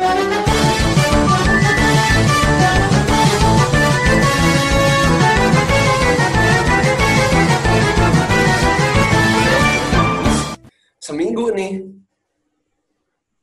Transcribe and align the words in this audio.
Seminggu 0.00 0.16
nih, 11.52 11.84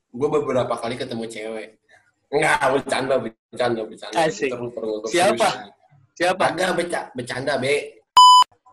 gue 0.09 0.29
beberapa 0.33 0.73
kali 0.81 0.97
ketemu 0.97 1.29
cewek. 1.29 1.78
Enggak, 2.34 2.58
bercanda, 2.74 3.21
bercanda, 3.21 3.86
bercanda. 3.86 4.26
Asik. 4.26 4.50
Terus 4.50 4.74
perlu 4.74 5.05
ke 5.05 5.14
Siapa? 5.14 5.70
Siapa? 6.18 6.58
Agak 6.58 6.74
beca, 6.74 7.14
bercanda, 7.14 7.62
Be. 7.62 8.02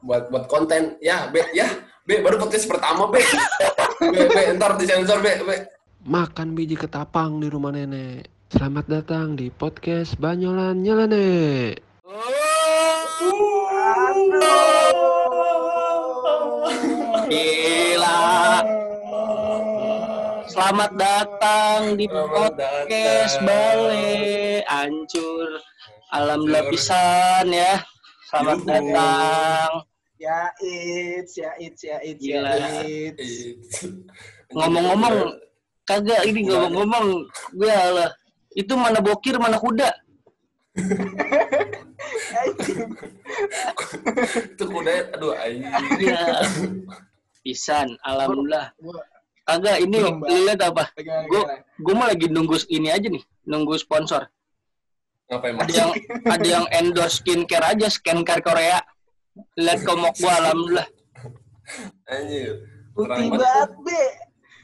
Buat 0.01 0.33
buat 0.33 0.49
konten. 0.49 0.97
Ya, 1.05 1.29
Be, 1.29 1.45
ya. 1.53 1.69
Be, 2.09 2.25
baru 2.25 2.41
podcast 2.41 2.65
pertama, 2.65 3.13
Be. 3.13 3.21
Be, 4.15 4.25
Be, 4.33 4.57
ntar 4.57 4.81
disensor, 4.81 5.21
Be, 5.21 5.37
Be. 5.45 5.74
Makan 6.05 6.53
biji 6.53 6.77
ketapang 6.77 7.41
di 7.41 7.49
rumah 7.49 7.73
nenek. 7.73 8.29
Selamat 8.53 8.85
datang 8.93 9.41
di 9.41 9.49
podcast 9.49 10.21
Banyolan 10.21 10.85
Nyelene. 10.85 11.73
Gila. 17.25 18.21
Selamat 20.45 20.93
datang 20.93 21.97
di 21.97 22.05
Selamat 22.05 22.53
podcast. 22.53 23.35
Bale 23.41 24.61
Ancur. 24.69 25.57
Alhamdulillah 26.13 26.69
Ancur. 26.69 26.73
pisan 26.77 27.47
ya. 27.49 27.81
Selamat 28.29 28.59
Yuhu. 28.61 28.69
datang. 28.69 29.69
Ya 30.21 30.53
it's, 30.61 31.33
ya 31.41 31.57
it's, 31.57 31.81
ya 31.81 31.97
it's, 32.05 32.21
ya 32.21 32.45
it's. 32.85 33.89
Ngomong-ngomong, 34.53 35.41
kagak 35.85 36.25
ini 36.25 36.49
ngomong-ngomong, 36.49 37.07
gue 37.55 37.69
lah. 37.71 38.11
Itu 38.55 38.75
mana 38.75 39.01
bokir, 39.01 39.37
mana 39.37 39.59
kuda? 39.59 39.91
itu 44.45 44.65
kuda, 44.65 44.93
aduh, 45.15 45.35
aing. 45.43 45.63
Iya. 45.99 46.23
Pisan, 47.45 47.93
alhamdulillah. 48.01 48.73
Kagak 49.45 49.77
ini 49.85 50.01
lihat 50.25 50.61
apa? 50.65 50.89
pegang 50.97 51.29
Gua- 51.29 51.45
pegang. 51.45 51.61
Gue 51.77 51.95
mah 51.95 52.09
lagi 52.09 52.27
nunggu 52.33 52.57
ini 52.73 52.89
aja 52.89 53.05
nih, 53.05 53.21
nunggu 53.45 53.77
sponsor. 53.77 54.25
Ngapain, 55.29 55.57
Ada 55.57 55.65
Mas? 55.65 55.77
yang 55.77 55.91
ada 56.25 56.47
yang 56.49 56.67
endorse 56.73 57.21
skincare 57.21 57.67
aja, 57.77 57.87
skincare 57.89 58.41
Korea. 58.41 58.81
Lihat 59.57 59.83
komok 59.83 60.15
gua 60.17 60.33
alhamdulillah. 60.39 60.89
Anjir. 62.07 62.65
Putih 62.95 63.27
banget, 63.35 63.71
Be. 63.83 64.03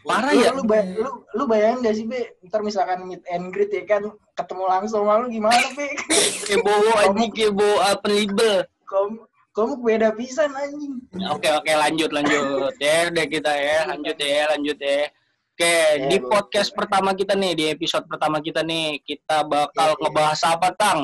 Parah 0.03 0.33
Lu- 0.33 0.41
ya? 0.41 0.51
Lu, 0.53 0.63
bay- 0.65 0.97
lu, 0.97 1.11
lu 1.31 1.45
bayangin 1.45 1.85
gak 1.85 1.95
sih, 1.95 2.05
Be? 2.05 2.41
Ntar 2.43 2.61
misalkan 2.61 3.05
meet 3.05 3.21
and 3.29 3.51
greet 3.51 3.69
ya 3.69 3.85
kan, 3.85 4.03
ketemu 4.33 4.63
langsung 4.65 5.05
sama 5.05 5.21
lu 5.21 5.29
gimana, 5.29 5.61
Be? 5.73 5.89
Kayak 6.47 6.65
bawa 6.65 6.93
anjing, 7.05 7.31
kayak 7.31 7.53
bawa 7.53 7.89
penlibel. 8.01 8.55
Kom 8.83 9.11
komuk 9.51 9.83
beda 9.83 10.11
pisan, 10.13 10.51
anjing. 10.51 10.99
Oke 11.29 11.47
oke 11.49 11.69
lanjut 11.69 12.11
lanjut 12.11 12.71
ya 12.77 13.07
udah 13.07 13.27
kita 13.27 13.51
ya 13.51 13.79
lanjut 13.87 14.17
ya 14.17 14.43
lanjut 14.49 14.79
ya. 14.79 15.11
Oke 15.53 15.77
di 16.07 16.17
boleh. 16.17 16.27
podcast 16.27 16.71
pertama 16.73 17.13
kita 17.13 17.35
nih 17.35 17.53
di 17.53 17.65
episode 17.69 18.07
pertama 18.07 18.41
kita 18.41 18.65
nih 18.65 18.99
kita 19.01 19.45
bakal 19.45 19.91
Iya, 19.91 19.95
iya. 19.95 20.01
ngebahas 20.01 20.41
apa 20.49 20.69
tang? 20.73 21.01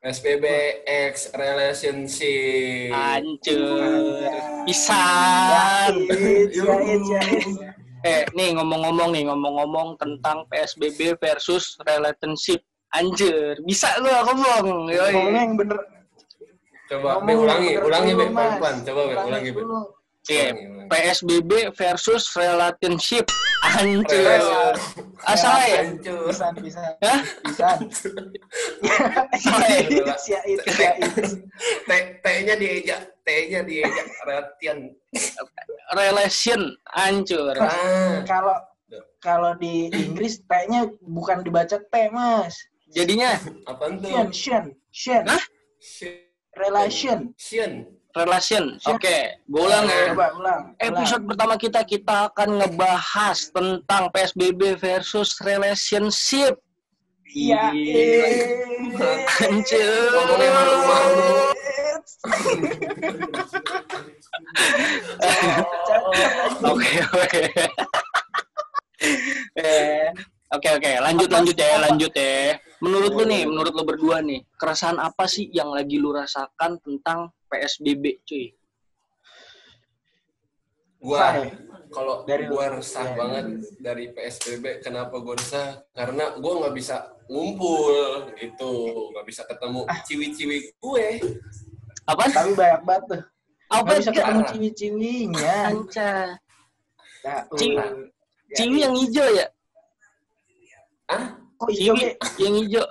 SPB 0.00 0.44
X 1.12 1.28
relationship. 1.34 2.92
Hancur 2.92 4.24
Ya 4.24 4.64
pisan. 4.64 5.92
ya 6.08 6.14
it's, 6.16 6.56
ya 6.56 7.20
it's. 7.20 7.69
Eh 8.00 8.24
nih 8.32 8.56
ngomong-ngomong 8.56 9.12
nih 9.12 9.28
ngomong-ngomong 9.28 10.00
tentang 10.00 10.48
PSBB 10.48 11.20
versus 11.20 11.76
relationship. 11.84 12.64
Anjir, 12.90 13.60
bisa 13.62 13.92
lu 14.00 14.08
ngomong. 14.08 14.88
Yoi. 14.90 15.12
Ngomongnya 15.14 15.42
yang 15.46 15.54
bener. 15.54 15.78
Coba, 16.90 17.22
Ngomong 17.22 17.26
Be, 17.28 17.32
ulangi, 17.38 17.72
ulangi, 17.78 18.12
Be, 18.18 18.24
pelan-pelan. 18.34 18.76
Coba, 18.82 19.00
Be, 19.06 19.14
ulangi, 19.14 19.50
Be. 19.54 19.60
Oke, 19.62 20.42
ulangi. 20.50 20.88
PSBB 20.90 21.50
versus 21.78 22.26
relationship. 22.34 23.30
Anjir. 23.60 24.42
Asal 25.22 25.54
ya? 25.68 25.80
Hancur. 25.84 26.32
Pisan, 26.32 26.52
pisan. 26.58 26.90
Hah? 27.04 27.20
Salah 29.38 29.68
ya? 29.68 29.80
It's, 29.86 30.24
ya 30.26 30.40
it's, 30.48 30.64
ya 30.80 30.90
it's. 30.96 31.32
T- 31.84 32.10
T-nya 32.24 32.54
dieja, 32.56 32.96
T-nya 33.30 33.62
dieja, 33.62 34.02
relation. 34.26 34.78
Relation 35.94 36.60
hancur. 36.90 37.54
Ah, 37.62 38.26
Kalau 38.26 38.58
kalau 39.22 39.54
di 39.54 39.86
Inggris 39.94 40.42
T-nya 40.42 40.90
bukan 41.06 41.46
dibaca 41.46 41.78
T, 41.78 41.94
Mas. 42.10 42.58
Jadinya 42.90 43.38
apaan 43.70 44.02
tuh? 44.02 44.10
Shen, 44.10 44.34
Shen, 44.34 44.64
Shen. 44.90 45.24
Hah? 45.30 45.42
Shen. 45.78 46.26
Relation. 46.58 47.30
Shen. 47.38 47.86
relation. 48.10 48.74
Oke, 48.90 49.38
gue 49.46 49.62
ulang 49.62 49.86
ya. 49.86 50.10
Coba 50.10 50.34
ulang. 50.34 50.62
Episode 50.82 51.22
pertama 51.30 51.54
kita 51.54 51.86
kita 51.86 52.26
akan 52.26 52.58
ngebahas 52.58 53.38
tentang 53.54 54.10
PSBB 54.10 54.74
versus 54.82 55.38
relationship. 55.46 56.58
Iya. 57.30 57.70
Gila. 57.70 58.28
Hancur. 59.30 60.10
Ngomongnya 60.10 60.50
malu-malu. 60.50 61.59
Oke, 66.64 66.92
oke. 67.14 67.42
Eh, 69.56 70.08
Oke 70.50 70.66
oke 70.66 70.90
lanjut 70.98 71.30
lanjut 71.30 71.54
ya 71.54 71.78
lanjut 71.78 72.10
ya. 72.10 72.58
Menurut 72.82 73.14
lu 73.14 73.22
nih, 73.22 73.46
menurut 73.46 73.70
lu 73.70 73.86
berdua 73.86 74.18
nih, 74.18 74.42
keresahan 74.58 74.98
apa 74.98 75.30
sih 75.30 75.46
yang 75.54 75.70
lagi 75.70 75.94
lu 75.94 76.10
rasakan 76.10 76.74
tentang 76.82 77.30
PSBB 77.46 78.18
cuy? 78.26 78.50
Gua, 80.98 81.38
ya? 81.38 81.54
kalau 81.94 82.26
Dari 82.26 82.50
gua 82.50 82.76
resah 82.76 83.06
Iya. 83.08 83.16
banget 83.16 83.44
dari 83.78 84.04
PSBB. 84.10 84.82
Kenapa 84.82 85.22
gua 85.22 85.38
resah? 85.38 85.86
Karena 85.94 86.34
gua 86.42 86.66
nggak 86.66 86.74
bisa 86.74 86.96
ngumpul 87.30 87.94
gitu, 88.34 88.72
nggak 89.14 89.26
bisa 89.30 89.46
ketemu 89.46 89.80
Ah. 89.86 90.02
ciwi-ciwi 90.02 90.56
gue. 90.76 91.08
Apa? 92.10 92.22
Tapi 92.26 92.50
banyak 92.52 92.82
banget 92.82 93.04
tuh. 93.06 93.22
Apa? 93.70 93.90
Bisa 93.96 94.10
ketemu 94.10 94.40
ciwi-ciwinya. 94.50 95.54
Anca. 95.70 96.12
Ciwi. 97.54 97.76
Ya, 97.76 97.86
Ciwi 98.56 98.78
yang 98.82 98.94
hijau 98.98 99.26
ya? 99.30 99.46
Ah, 101.06 101.24
Kok 101.54 101.70
hijau, 101.70 101.94
Ciwi 101.94 102.10
yang 102.40 102.54
hijau. 102.58 102.86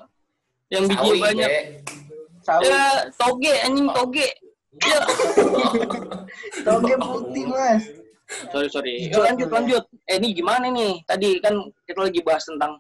Yang 0.70 0.84
biji 0.88 1.12
banyak. 1.18 1.50
Sawi. 2.40 2.62
Ya, 2.64 2.84
toge 3.18 3.54
anjing 3.66 3.88
toge. 3.92 4.28
Ya. 4.80 5.00
Toge 6.62 6.94
putih, 6.96 7.44
Mas. 7.50 7.84
Sorry 8.54 8.70
sorry. 8.70 8.94
Hijau 9.04 9.26
lanjut 9.26 9.50
lanjut. 9.50 9.84
Eh 10.06 10.22
ini 10.22 10.32
gimana 10.32 10.70
nih? 10.70 11.02
Tadi 11.04 11.42
kan 11.42 11.58
kita 11.84 12.00
lagi 12.06 12.22
bahas 12.22 12.46
tentang 12.46 12.78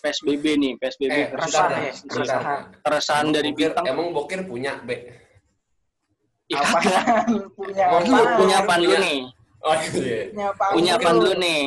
PSBB 0.00 0.44
nih, 0.56 0.72
PSBB 0.78 1.10
Eh, 1.12 1.26
keresahan. 1.30 2.70
keresahan 2.82 3.26
dari 3.30 3.50
bintang. 3.50 3.86
Emang 3.86 4.10
bokir 4.10 4.42
punya, 4.46 4.78
Be? 4.82 5.21
Ih, 6.52 6.58
Apaan? 6.60 7.48
Punya 7.56 7.84
apa? 7.88 8.36
punya 8.36 8.56
apa 8.60 8.74
dulu 8.76 8.92
Punya. 8.92 9.00
nih? 9.00 9.18
Oh 9.64 9.72
iya. 9.72 10.20
Punya 10.28 10.46
apa? 10.52 10.64
Punya 10.76 10.94
dulu 11.00 11.32
nih? 11.40 11.62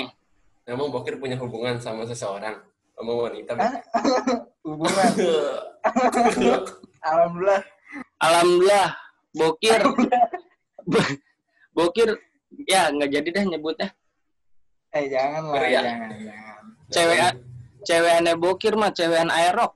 Emang 0.66 0.88
bokir 0.94 1.16
punya 1.18 1.38
hubungan 1.42 1.82
sama 1.82 2.06
seseorang? 2.06 2.62
Sama 2.94 3.12
wanita? 3.28 3.54
Hubungan. 4.66 5.10
Alhamdulillah. 7.06 7.62
Alhamdulillah, 8.18 8.88
Bokir. 9.36 9.82
Bo- 10.86 11.14
Bokir 11.78 12.10
ya 12.66 12.90
nggak 12.90 13.10
jadi 13.14 13.30
deh 13.30 13.46
nyebutnya. 13.46 13.90
Eh, 14.96 15.06
jangan 15.12 15.52
lah, 15.52 15.60
ya? 15.68 15.82
jangan, 15.84 16.10
jangan. 16.18 16.62
Cewek 16.88 17.20
cewek 17.84 18.14
aneh 18.22 18.36
Bokir 18.40 18.74
mah 18.80 18.90
cewekan 18.96 19.30
aerok. 19.30 19.76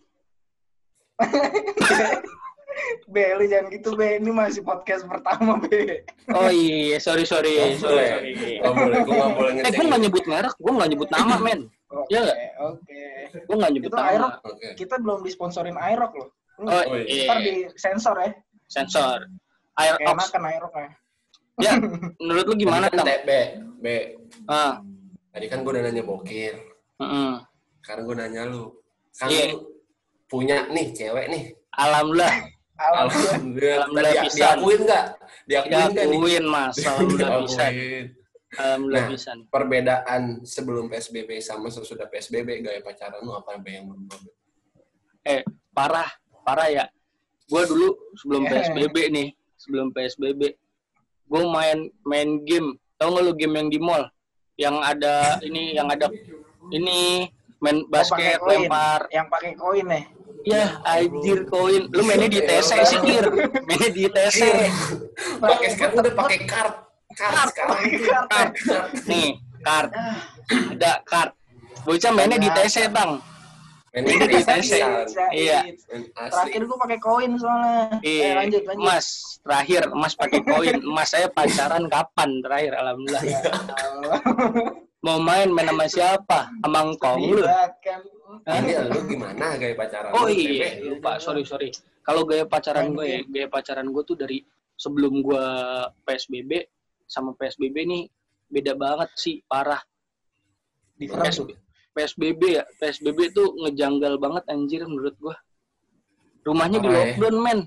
Be, 3.05 3.23
lu 3.33 3.43
jangan 3.43 3.67
gitu, 3.69 3.89
Be. 3.93 4.17
Ini 4.17 4.29
masih 4.29 4.61
podcast 4.61 5.03
pertama, 5.03 5.57
Be. 5.59 6.03
Oh 6.29 6.47
iya, 6.47 6.97
sorry 6.97 7.23
sorry, 7.23 7.57
Nggak 7.57 7.77
sorry, 7.77 7.93
boleh. 7.93 8.09
sorry. 8.09 8.31
Nggak 8.59 8.73
boleh, 8.75 8.97
gue 8.99 9.15
nggak 9.15 9.33
boleh 9.33 9.49
Eh, 9.49 9.55
ngecek. 9.57 9.73
gue 9.73 9.85
nggak 9.85 10.01
nyebut 10.01 10.23
merek, 10.25 10.53
gue 10.55 10.71
nggak 10.71 10.89
nyebut 10.89 11.09
nama, 11.09 11.35
men. 11.37 11.59
Oke, 11.89 12.05
Iya 12.11 12.21
oke. 12.59 13.01
Gue 13.43 13.55
nggak 13.55 13.71
nyebut 13.71 13.89
Itu 13.89 13.97
nama. 13.97 14.27
Oke. 14.43 14.67
Kita 14.75 14.95
belum 14.97 15.19
disponsorin 15.21 15.75
Aerox 15.75 16.11
loh. 16.13 16.29
Lu 16.57 16.65
Oh 16.65 16.83
Oh, 16.85 16.97
iya, 16.99 17.25
Ntar 17.25 17.37
di 17.39 17.53
sensor 17.73 18.15
ya. 18.19 18.29
sensor. 18.67 19.17
Kayak 19.73 19.95
Aerox. 19.97 20.17
makan 20.19 20.43
Aerox 20.45 20.73
ya. 20.75 20.89
Ya, 21.59 21.71
menurut 22.21 22.45
lu 22.45 22.55
gimana, 22.55 22.87
Tadi 22.87 22.95
kan, 22.95 23.03
Tam? 23.03 23.25
Be, 23.25 23.41
Be. 23.79 23.95
Ah, 24.45 24.73
Tadi 25.29 25.45
kan 25.45 25.59
gue 25.59 25.71
udah 25.71 25.83
nanya 25.83 26.03
bokir. 26.03 26.55
mm-mm. 26.97 27.41
Sekarang 27.79 28.03
gue 28.05 28.15
nanya 28.17 28.41
lu. 28.45 28.69
Kan 29.13 29.27
Iya. 29.27 29.51
lu 29.51 29.65
punya 30.25 30.67
nih 30.67 30.93
cewek 30.93 31.25
nih. 31.27 31.43
Alhamdulillah. 31.71 32.58
Alhamdulillah. 32.79 33.77
Alhamdulillah. 33.83 34.23
Pisan. 34.23 34.39
diakuin 34.39 34.79
nggak? 34.87 35.05
Diakuin 35.45 35.71
nggak? 35.91 36.05
Diakuin, 36.07 36.43
Mas. 36.47 36.75
Alhamdulillah 36.87 37.31
bisa. 37.43 37.65
Alhamdulillah 38.57 39.03
Nah. 39.03 39.09
bisa. 39.13 39.31
Perbedaan 39.51 40.21
sebelum 40.41 40.89
PSBB 40.89 41.37
sama 41.43 41.67
sesudah 41.69 42.07
PSBB 42.09 42.63
gaya 42.63 42.79
pacaran 42.81 43.21
lu 43.21 43.35
apa 43.35 43.59
yang 43.67 43.85
berubah? 43.91 44.17
Be? 45.21 45.45
Parah, 45.69 46.09
parah 46.41 46.69
ya. 46.71 46.85
Gue 47.45 47.65
dulu 47.65 47.93
sebelum 48.17 48.45
Yeah. 48.45 48.65
PSBB 48.65 48.95
nih, 49.11 49.27
sebelum 49.59 49.87
PSBB, 49.93 50.41
gue 51.29 51.43
main 51.45 51.77
main 52.05 52.41
game. 52.41 52.73
Tau 52.97 53.13
gak 53.15 53.23
lu 53.23 53.33
game 53.37 53.53
yang 53.59 53.69
di 53.69 53.79
mall? 53.79 54.07
Yang 54.59 54.75
ada 54.81 55.15
ini, 55.45 55.71
yang 55.71 55.87
ada 55.87 56.07
ini 56.77 57.29
main 57.59 57.85
basket, 57.87 58.39
lempar. 58.43 59.07
Yang 59.11 59.27
pakai 59.29 59.51
koin 59.55 59.85
nih. 59.87 60.03
Ya, 60.47 60.80
anjir 60.88 61.44
koin. 61.51 61.91
Lu 61.91 62.01
mainnya 62.07 62.31
di 62.31 62.39
TC 62.39 62.69
sih, 62.88 63.00
Kir. 63.03 63.25
Mainnya 63.68 63.89
di 63.91 64.03
TC. 64.07 64.39
Pakai 65.39 65.68
sekarang 65.75 65.95
udah 66.00 66.13
pakai 66.15 66.39
kart. 66.47 66.74
Kart 67.12 67.47
sekarang 67.51 67.77
Kart. 68.30 68.51
kart. 68.56 68.89
Nih, 69.09 69.36
kart. 69.65 69.89
Ada 70.47 70.94
kart. 71.03 71.31
Bocah 71.83 72.12
mainnya 72.15 72.39
di 72.39 72.50
TC, 72.51 72.88
Bang. 72.91 73.19
Ini 73.89 74.06
di 74.06 74.38
TC. 74.45 74.51
TC. 74.53 74.74
Iya. 75.33 75.59
Terakhir 76.13 76.62
gue 76.69 76.77
pakai 76.77 77.00
koin 77.01 77.31
soalnya. 77.41 77.97
Eh, 78.06 78.21
Iya, 78.21 78.30
lanjut, 78.38 78.63
lanjut. 78.69 78.86
Mas, 78.86 79.07
terakhir 79.41 79.81
Mas 79.97 80.13
pakai 80.13 80.39
koin. 80.45 80.77
Mas 80.86 81.09
saya 81.09 81.27
pacaran 81.30 81.89
kapan 81.89 82.30
terakhir? 82.45 82.74
Alhamdulillah. 82.77 83.24
Allah. 83.74 84.19
Mau 85.00 85.18
main 85.18 85.47
main 85.50 85.71
sama 85.71 85.86
siapa? 85.88 86.39
Sama 86.62 86.80
engkong 86.86 87.21
lu. 87.33 87.44
Kan. 87.81 88.62
Ini 88.62 88.94
lu 88.94 89.00
gimana 89.09 89.57
gaya 89.57 89.74
pacaran? 89.74 90.12
Oh 90.13 90.30
iya, 90.30 90.77
lupa. 90.86 91.18
Sorry, 91.18 91.41
sorry. 91.41 91.74
Kalau 92.06 92.27
gaya 92.27 92.45
pacaran 92.45 92.94
gue, 92.94 93.06
ya, 93.06 93.19
gaya 93.25 93.47
pacaran 93.50 93.89
gue 93.89 94.03
tuh 94.06 94.18
dari 94.19 94.44
sebelum 94.77 95.25
gue 95.25 95.45
PSBB 96.06 96.51
sama 97.09 97.33
PSBB 97.33 97.75
nih 97.89 98.03
beda 98.50 98.77
banget 98.77 99.09
sih, 99.18 99.41
parah. 99.50 99.81
Different 101.00 101.31
tuh. 101.31 101.47
PSBB 101.91 102.41
ya, 102.56 102.63
PSBB 102.77 103.31
tuh 103.31 103.53
ngejanggal 103.59 104.18
banget 104.18 104.44
anjir 104.47 104.81
menurut 104.86 105.15
gue. 105.18 105.36
Rumahnya 106.44 106.80
di 106.80 106.88
Parah 106.88 106.95
ya. 106.95 107.06
lockdown, 107.12 107.36
men. 107.38 107.59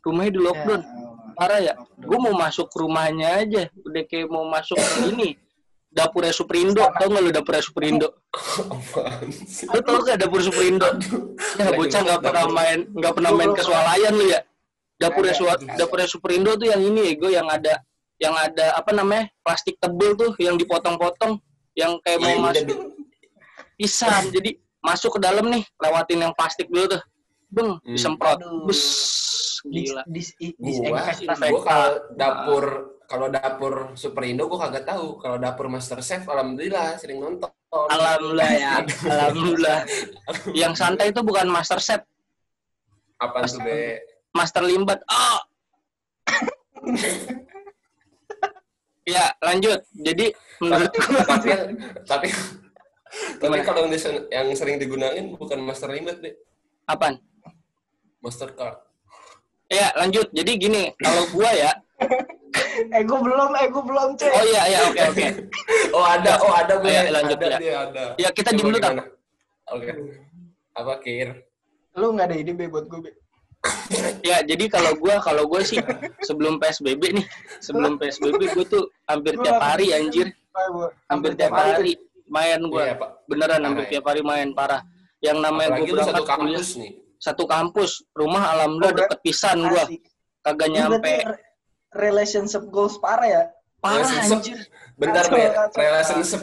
Rumahnya 0.00 0.32
di 0.32 0.40
lockdown. 0.40 0.80
Parah 1.34 1.60
ya. 1.60 1.72
Gue 1.96 2.18
mau 2.20 2.34
masuk 2.34 2.68
rumahnya 2.72 3.40
aja, 3.40 3.62
udah 3.80 4.02
kayak 4.04 4.28
mau 4.28 4.44
masuk 4.44 4.76
ke 4.76 5.00
ini. 5.14 5.30
Dapurnya 5.94 6.34
Superindo, 6.34 6.82
tau 6.98 7.06
gak 7.06 7.22
lu 7.22 7.30
dapurnya 7.30 7.62
Superindo? 7.62 8.08
Lu 9.70 9.78
tau 9.78 10.02
gak 10.02 10.18
dapur 10.18 10.42
Superindo? 10.42 10.90
Ya 11.54 11.70
bocah 11.70 12.00
nggak 12.02 12.18
pernah 12.18 12.44
main 12.50 12.78
nggak 12.90 13.12
pernah 13.14 13.30
main 13.30 13.54
ke 13.54 13.62
swalayan 13.62 14.10
lu 14.10 14.26
ya. 14.26 14.42
Dapurnya 14.98 15.34
Swa- 15.34 15.62
dapurnya 15.78 16.10
Superindo 16.10 16.58
tuh 16.58 16.66
yang 16.66 16.82
ini 16.82 17.14
ego 17.14 17.30
yang 17.30 17.46
ada 17.46 17.78
yang 18.18 18.34
ada 18.34 18.74
apa 18.74 18.90
namanya 18.90 19.30
plastik 19.42 19.78
tebel 19.78 20.18
tuh 20.18 20.34
yang 20.42 20.58
dipotong-potong 20.58 21.38
yang 21.78 21.94
kayak 22.02 22.18
Iya, 22.18 22.26
mau 22.26 22.34
udah 22.34 22.42
masuk 22.42 22.66
pisan 23.74 24.30
jadi 24.30 24.54
masuk 24.80 25.16
ke 25.16 25.20
dalam 25.22 25.48
nih 25.48 25.64
lewatin 25.80 26.20
yang 26.20 26.32
plastik 26.36 26.68
dulu 26.68 26.96
tuh. 26.96 27.02
Beng 27.48 27.78
Hmm. 27.80 27.94
disemprot. 27.94 28.38
Bus 28.64 28.82
Dis, 29.64 29.88
gila. 29.88 30.02
dis, 30.04 30.28
dis, 30.36 30.76
gua 30.76 31.08
disinfektan. 31.08 31.48
gua 31.48 31.62
kalau 31.64 31.88
dapur 32.12 32.64
kalau 33.04 33.26
dapur 33.28 33.74
Superindo 33.96 34.44
gua 34.44 34.68
kagak 34.68 34.84
tahu. 34.84 35.16
Kalau 35.16 35.40
dapur 35.40 35.72
Master 35.72 36.04
Chef 36.04 36.20
alhamdulillah 36.24 37.00
sering 37.00 37.16
nonton. 37.16 37.48
Alhamdulillah 37.72 38.50
ya 38.52 38.72
alhamdulillah. 39.14 39.78
Yang 40.52 40.72
santai 40.78 41.10
itu 41.10 41.26
bukan 41.26 41.50
master 41.50 41.82
chef. 41.82 42.06
Apa 43.18 43.50
tuh 43.50 43.58
be? 43.66 43.98
Master 44.30 44.62
limbat. 44.62 45.02
Ah! 45.10 45.42
Ya 49.04 49.36
lanjut. 49.36 49.84
Jadi 49.92 50.32
menurut 50.64 50.88
tapi 51.28 51.48
tapi 52.08 52.28
tapi 53.44 53.60
Gimana? 53.60 53.68
kalau 53.68 53.80
yang, 54.32 54.48
sering 54.56 54.80
digunain 54.80 55.36
bukan 55.36 55.60
Master 55.60 55.92
Limit 55.92 56.24
be 56.24 56.30
apaan 56.88 57.20
Mastercard 58.24 58.80
Ya, 59.72 59.88
lanjut. 59.96 60.28
Jadi 60.30 60.52
gini, 60.60 60.82
kalau 61.00 61.24
gua 61.32 61.50
ya, 61.50 61.72
Eh, 62.94 63.02
gue 63.02 63.18
belum, 63.18 63.50
eh, 63.58 63.66
gue 63.66 63.82
belum, 63.82 64.08
cuy. 64.14 64.30
oh 64.30 64.44
iya 64.46 64.62
ya, 64.70 64.78
oke 64.86 65.02
oke. 65.10 65.26
oh 65.96 66.06
ada 66.06 66.32
oh 66.38 66.52
ada 66.54 66.74
be 66.78 66.90
Ayo, 66.90 67.10
lanjut, 67.10 67.38
ada 67.42 67.48
ya. 67.48 67.58
dia 67.58 67.74
ada 67.86 68.04
Ya 68.14 68.28
kita 68.30 68.50
diem 68.54 68.70
dulu 68.70 68.78
gimana? 68.78 69.04
oke 69.70 69.90
apa 70.74 70.92
kir 71.02 71.28
Lu 71.98 72.14
nggak 72.14 72.26
ada 72.30 72.36
ide, 72.38 72.52
Be, 72.54 72.66
buat 72.70 72.86
gue, 72.86 72.98
Be. 73.02 73.10
Ya, 74.28 74.42
jadi 74.46 74.66
kalau 74.70 74.94
gua 74.98 75.18
kalau 75.22 75.46
gua 75.50 75.62
sih 75.66 75.78
sebelum 76.22 76.58
PSBB 76.62 77.02
nih, 77.22 77.26
sebelum 77.58 77.98
PSBB 77.98 78.40
gua 78.54 78.64
tuh 78.66 78.84
hampir 79.10 79.34
tiap 79.42 79.58
hari 79.58 79.90
anjir, 79.90 80.30
hampir 81.10 81.34
tiap 81.34 81.54
hari 81.54 81.96
main 82.28 82.60
gua. 82.68 82.82
iya 82.88 82.94
pak 82.96 83.10
Beneran 83.28 83.60
hampir 83.64 83.84
ya. 83.88 83.90
tiap 83.98 84.04
hari 84.08 84.22
main 84.24 84.52
parah. 84.52 84.82
Yang 85.24 85.38
namanya 85.40 85.68
lu 85.80 85.84
berangkat 85.88 86.04
satu 86.04 86.24
kuliah 86.24 86.28
kampus 86.28 86.68
nih 86.76 86.92
satu 87.24 87.44
kampus, 87.48 87.90
rumah 88.12 88.42
alhamdulillah 88.52 88.92
Oh, 88.92 88.98
deket 89.00 89.18
pisan 89.24 89.58
gua, 89.64 89.88
Asik. 89.88 90.00
kagak 90.44 90.68
nyampe. 90.68 91.14
relationship 91.96 92.68
goals 92.68 93.00
parah 93.00 93.24
ya? 93.24 93.42
Parah 93.80 94.04
Relationship. 94.04 94.36
anjir. 94.36 94.58
bentar 95.00 95.24
kacau. 95.24 95.76
relationship 95.80 96.42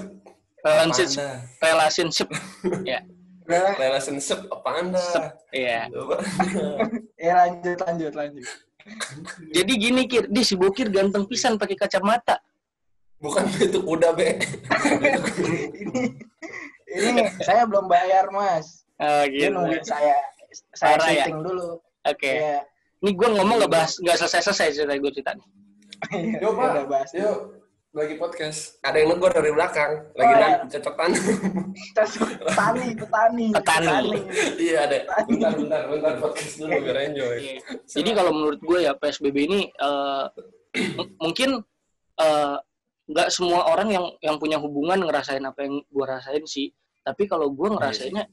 Relationship, 0.62 1.25
relationship. 1.57 2.27
ya, 2.94 3.00
relationship 3.77 4.39
apa 4.54 4.69
anda 4.77 5.01
iya. 5.50 5.89
ya 7.25 7.31
lanjut, 7.45 7.77
lanjut, 7.81 8.13
lanjut. 8.13 8.45
Jadi 9.54 9.74
gini 9.77 10.06
Kir, 10.10 10.25
di 10.30 10.42
si 10.42 10.54
Bokir 10.57 10.89
ganteng 10.89 11.25
pisan 11.30 11.57
pakai 11.57 11.77
kacamata. 11.77 12.42
Bukan 13.22 13.46
itu 13.66 13.80
kuda 13.80 14.10
be 14.12 14.42
ini, 15.72 16.02
ini 16.92 17.24
saya 17.42 17.64
belum 17.64 17.88
bayar, 17.88 18.28
Mas. 18.30 18.84
Dia 19.00 19.26
gitu. 19.30 19.56
nungguin 19.56 19.82
saya, 19.82 20.18
saya 20.76 21.00
Parah 21.00 21.10
ya? 21.10 21.26
syuting 21.26 21.40
dulu. 21.42 21.70
Oke. 22.04 22.32
Ya, 22.34 22.60
Ini 23.02 23.10
gue 23.14 23.28
ngomong 23.34 23.56
nggak 23.58 23.72
bahas 23.72 23.98
nggak 23.98 24.18
selesai 24.20 24.42
selesai 24.46 24.68
cerita 24.78 24.94
gue 24.94 25.12
cerita 25.12 25.32
nih. 25.34 25.48
Yuk, 26.38 26.54
Pak. 26.54 26.70
udah 26.70 26.86
bahas. 26.86 27.10
Yuk, 27.14 27.38
lagi 27.92 28.16
podcast. 28.18 28.78
Ada 28.82 28.98
yang 29.02 29.10
negor 29.14 29.32
dari 29.32 29.50
belakang. 29.50 29.92
Lagi 30.14 30.22
Oh, 30.28 30.38
oh, 30.38 30.42
iya. 30.42 30.58
cocotan. 30.70 31.10
Petani, 32.46 32.88
petani. 32.94 33.46
Petani. 33.54 33.98
iya, 34.60 34.78
ada. 34.86 34.98
Bentar, 35.26 35.52
bentar, 35.56 35.82
bentar. 35.90 36.14
Podcast 36.20 36.54
dulu 36.58 36.74
biar 36.78 36.98
enjoy. 37.10 37.36
Iya. 37.42 37.58
Jadi 37.88 38.10
kalau 38.14 38.32
menurut 38.34 38.60
gue 38.60 38.80
ya 38.82 38.94
PSBB 38.94 39.38
ini 39.46 39.60
eh, 39.72 40.26
m- 41.00 41.14
mungkin 41.26 41.50
eh, 42.18 42.58
nggak 43.12 43.28
semua 43.28 43.68
orang 43.68 43.92
yang 43.92 44.06
yang 44.24 44.36
punya 44.40 44.56
hubungan 44.56 45.04
ngerasain 45.04 45.44
apa 45.44 45.68
yang 45.68 45.84
gue 45.84 46.06
rasain 46.08 46.44
sih. 46.48 46.72
Tapi 47.02 47.28
kalau 47.28 47.52
gue 47.52 47.68
ngerasainnya, 47.68 48.24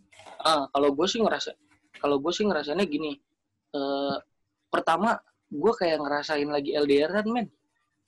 ah 0.44 0.68
kalau 0.70 0.92
gue 0.94 1.06
sih 1.08 1.18
ngerasa, 1.18 1.50
kalau 1.98 2.20
gue 2.22 2.30
sih 2.30 2.46
ngerasainnya 2.46 2.86
gini. 2.86 3.18
eh, 3.68 4.16
pertama, 4.72 5.20
gue 5.48 5.72
kayak 5.76 6.00
ngerasain 6.00 6.48
lagi 6.48 6.72
LDRan 6.72 7.26
men. 7.28 7.46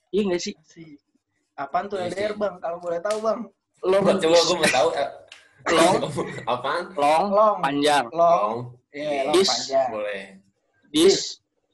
Iya 0.09 0.21
nggak 0.31 0.41
sih? 0.41 0.53
Si. 0.65 0.97
Apaan 1.53 1.85
tuh 1.85 2.01
Iya 2.01 2.09
LDR. 2.09 2.33
Bang? 2.33 2.57
Kalau 2.57 2.77
boleh 2.81 2.97
tahu, 2.97 3.17
Bang. 3.21 3.39
Long, 3.81 4.01
Coba, 4.05 4.17
coba 4.17 4.37
gue 4.41 4.57
mau 4.57 4.69
tahu. 4.69 4.89
eh, 4.93 5.09
long, 5.69 5.95
Apaan? 6.53 6.83
long, 6.95 7.25
Long. 7.29 7.57
panjang. 7.61 8.05
Long. 8.09 8.53
Iya, 8.89 9.29
long 9.29 9.35
Dis. 9.37 9.49
panjang. 9.49 9.87
boleh. 9.89 10.23
This 10.89 11.17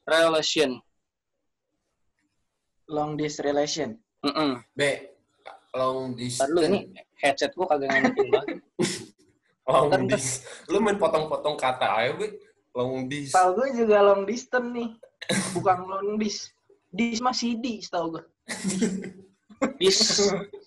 relation. 0.04 0.70
Long 2.88 3.16
distance 3.16 3.44
relation. 3.44 3.90
Mm-mm. 4.20 4.50
B. 4.72 4.80
Long 5.70 6.12
Ntar 6.12 6.48
lu 6.48 6.60
ini 6.60 6.80
distance. 6.88 7.06
headset 7.16 7.52
gue 7.52 7.66
kagak 7.66 7.88
ngerti 7.92 8.24
banget. 8.26 8.56
Long 9.68 9.86
Ntar, 9.86 10.00
ntar. 10.00 10.10
distance. 10.10 10.64
Lu 10.66 10.78
main 10.78 10.96
potong-potong 10.96 11.54
kata 11.54 11.86
aja, 11.86 12.12
B. 12.14 12.22
Long 12.72 13.04
distance. 13.04 13.36
Tahu 13.36 13.50
gue 13.54 13.68
juga 13.76 13.96
long 14.00 14.22
distance 14.24 14.68
nih. 14.68 14.88
Bukan 15.52 15.76
long 15.84 16.16
dis. 16.16 16.50
Dis 16.88 17.20
mah 17.20 17.32
CD, 17.32 17.84
tahu 17.84 18.16
gue. 18.16 18.24
Dis, 19.76 19.98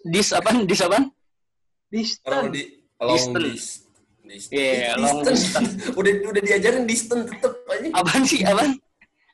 dis 0.03 0.29
apa? 0.29 0.49
Dis 0.61 0.81
apa? 0.81 0.99
Long 0.99 1.09
Distance. 1.89 2.51
di 2.51 2.63
long 2.97 3.11
Distance. 3.11 3.41
dis- 3.41 3.77
distance. 4.21 4.47
Iya, 4.53 4.95
long 4.95 5.23
Distance. 5.23 5.43
udah 5.99 6.11
udah 6.25 6.41
diajarin 6.41 6.83
distance 6.85 7.25
tetep 7.27 7.53
aja. 7.65 7.87
Apaan 7.93 8.23
sih? 8.23 8.43
Apaan? 8.43 8.77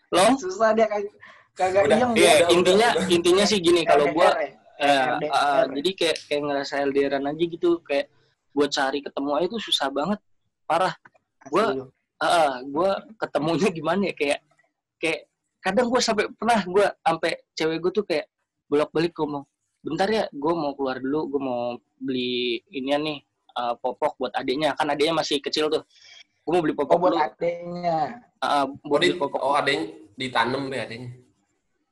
Long? 0.10 0.34
Susah 0.38 0.72
dia 0.72 0.88
kagak 0.88 1.12
kagak 1.58 1.82
Udah, 1.84 1.98
Iya, 1.98 2.08
udah, 2.08 2.54
intinya 2.54 2.88
udah. 2.94 3.10
intinya 3.10 3.44
sih 3.44 3.58
gini 3.58 3.82
kalau 3.82 4.06
gua 4.10 4.30
LDR 4.30 4.38
ya. 4.38 4.50
eh, 4.78 5.08
LDR. 5.18 5.32
ah, 5.34 5.64
jadi 5.68 5.92
kayak 5.92 6.18
kayak 6.24 6.42
ngerasa 6.44 6.74
LDRan 6.86 7.26
aja 7.26 7.44
gitu 7.44 7.70
kayak 7.82 8.06
buat 8.54 8.70
cari 8.70 9.00
ketemu 9.02 9.30
aja 9.34 9.46
itu 9.48 9.58
susah 9.60 9.88
banget. 9.90 10.20
Parah. 10.64 10.94
gua-. 11.48 11.90
Ah, 12.18 12.62
gua 12.64 12.90
ketemunya 13.16 13.70
gimana 13.70 14.02
ya 14.04 14.14
kayak 14.14 14.40
kayak 14.98 15.20
kadang 15.60 15.88
gua 15.88 15.98
sampai 16.00 16.30
pernah 16.32 16.62
gua 16.64 16.86
sampai 17.00 17.32
cewek 17.52 17.78
gua 17.80 17.92
tuh 17.92 18.06
kayak 18.06 18.26
bolak-balik 18.68 19.14
ngomong, 19.14 19.46
"Bentar 19.80 20.08
ya, 20.08 20.24
gua 20.32 20.54
mau 20.54 20.74
keluar 20.74 20.98
dulu, 20.98 21.20
gua 21.30 21.42
mau 21.44 21.62
beli 21.98 22.34
inian 22.70 23.02
nih 23.02 23.20
eh, 23.56 23.74
popok 23.76 24.14
buat 24.18 24.34
adiknya. 24.34 24.74
Kan 24.74 24.86
adiknya 24.88 25.14
masih 25.16 25.38
kecil 25.40 25.66
tuh. 25.68 25.82
Gua 26.42 26.52
mau 26.54 26.62
beli 26.62 26.74
Oh, 26.74 26.80
popok 26.80 26.98
buat 27.00 27.12
dulu. 27.12 27.22
adeknya. 27.24 28.00
Ah, 28.38 28.66
Oh, 28.66 28.78
buat 28.88 29.00
di, 29.00 29.10
beli 29.10 29.18
popok. 29.18 29.40
oh 29.40 29.54
adanya 29.54 29.86
ditanam 30.14 30.64
be 30.68 30.78
adanya. 30.78 31.10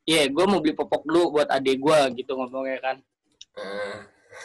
Iya, 0.05 0.29
gue 0.29 0.45
mau 0.45 0.61
beli 0.61 0.77
popok 0.77 1.03
dulu 1.09 1.41
buat 1.41 1.49
adik 1.49 1.81
gue 1.81 1.99
gitu 2.21 2.37
ngomongnya 2.37 2.77
kan. 2.81 2.97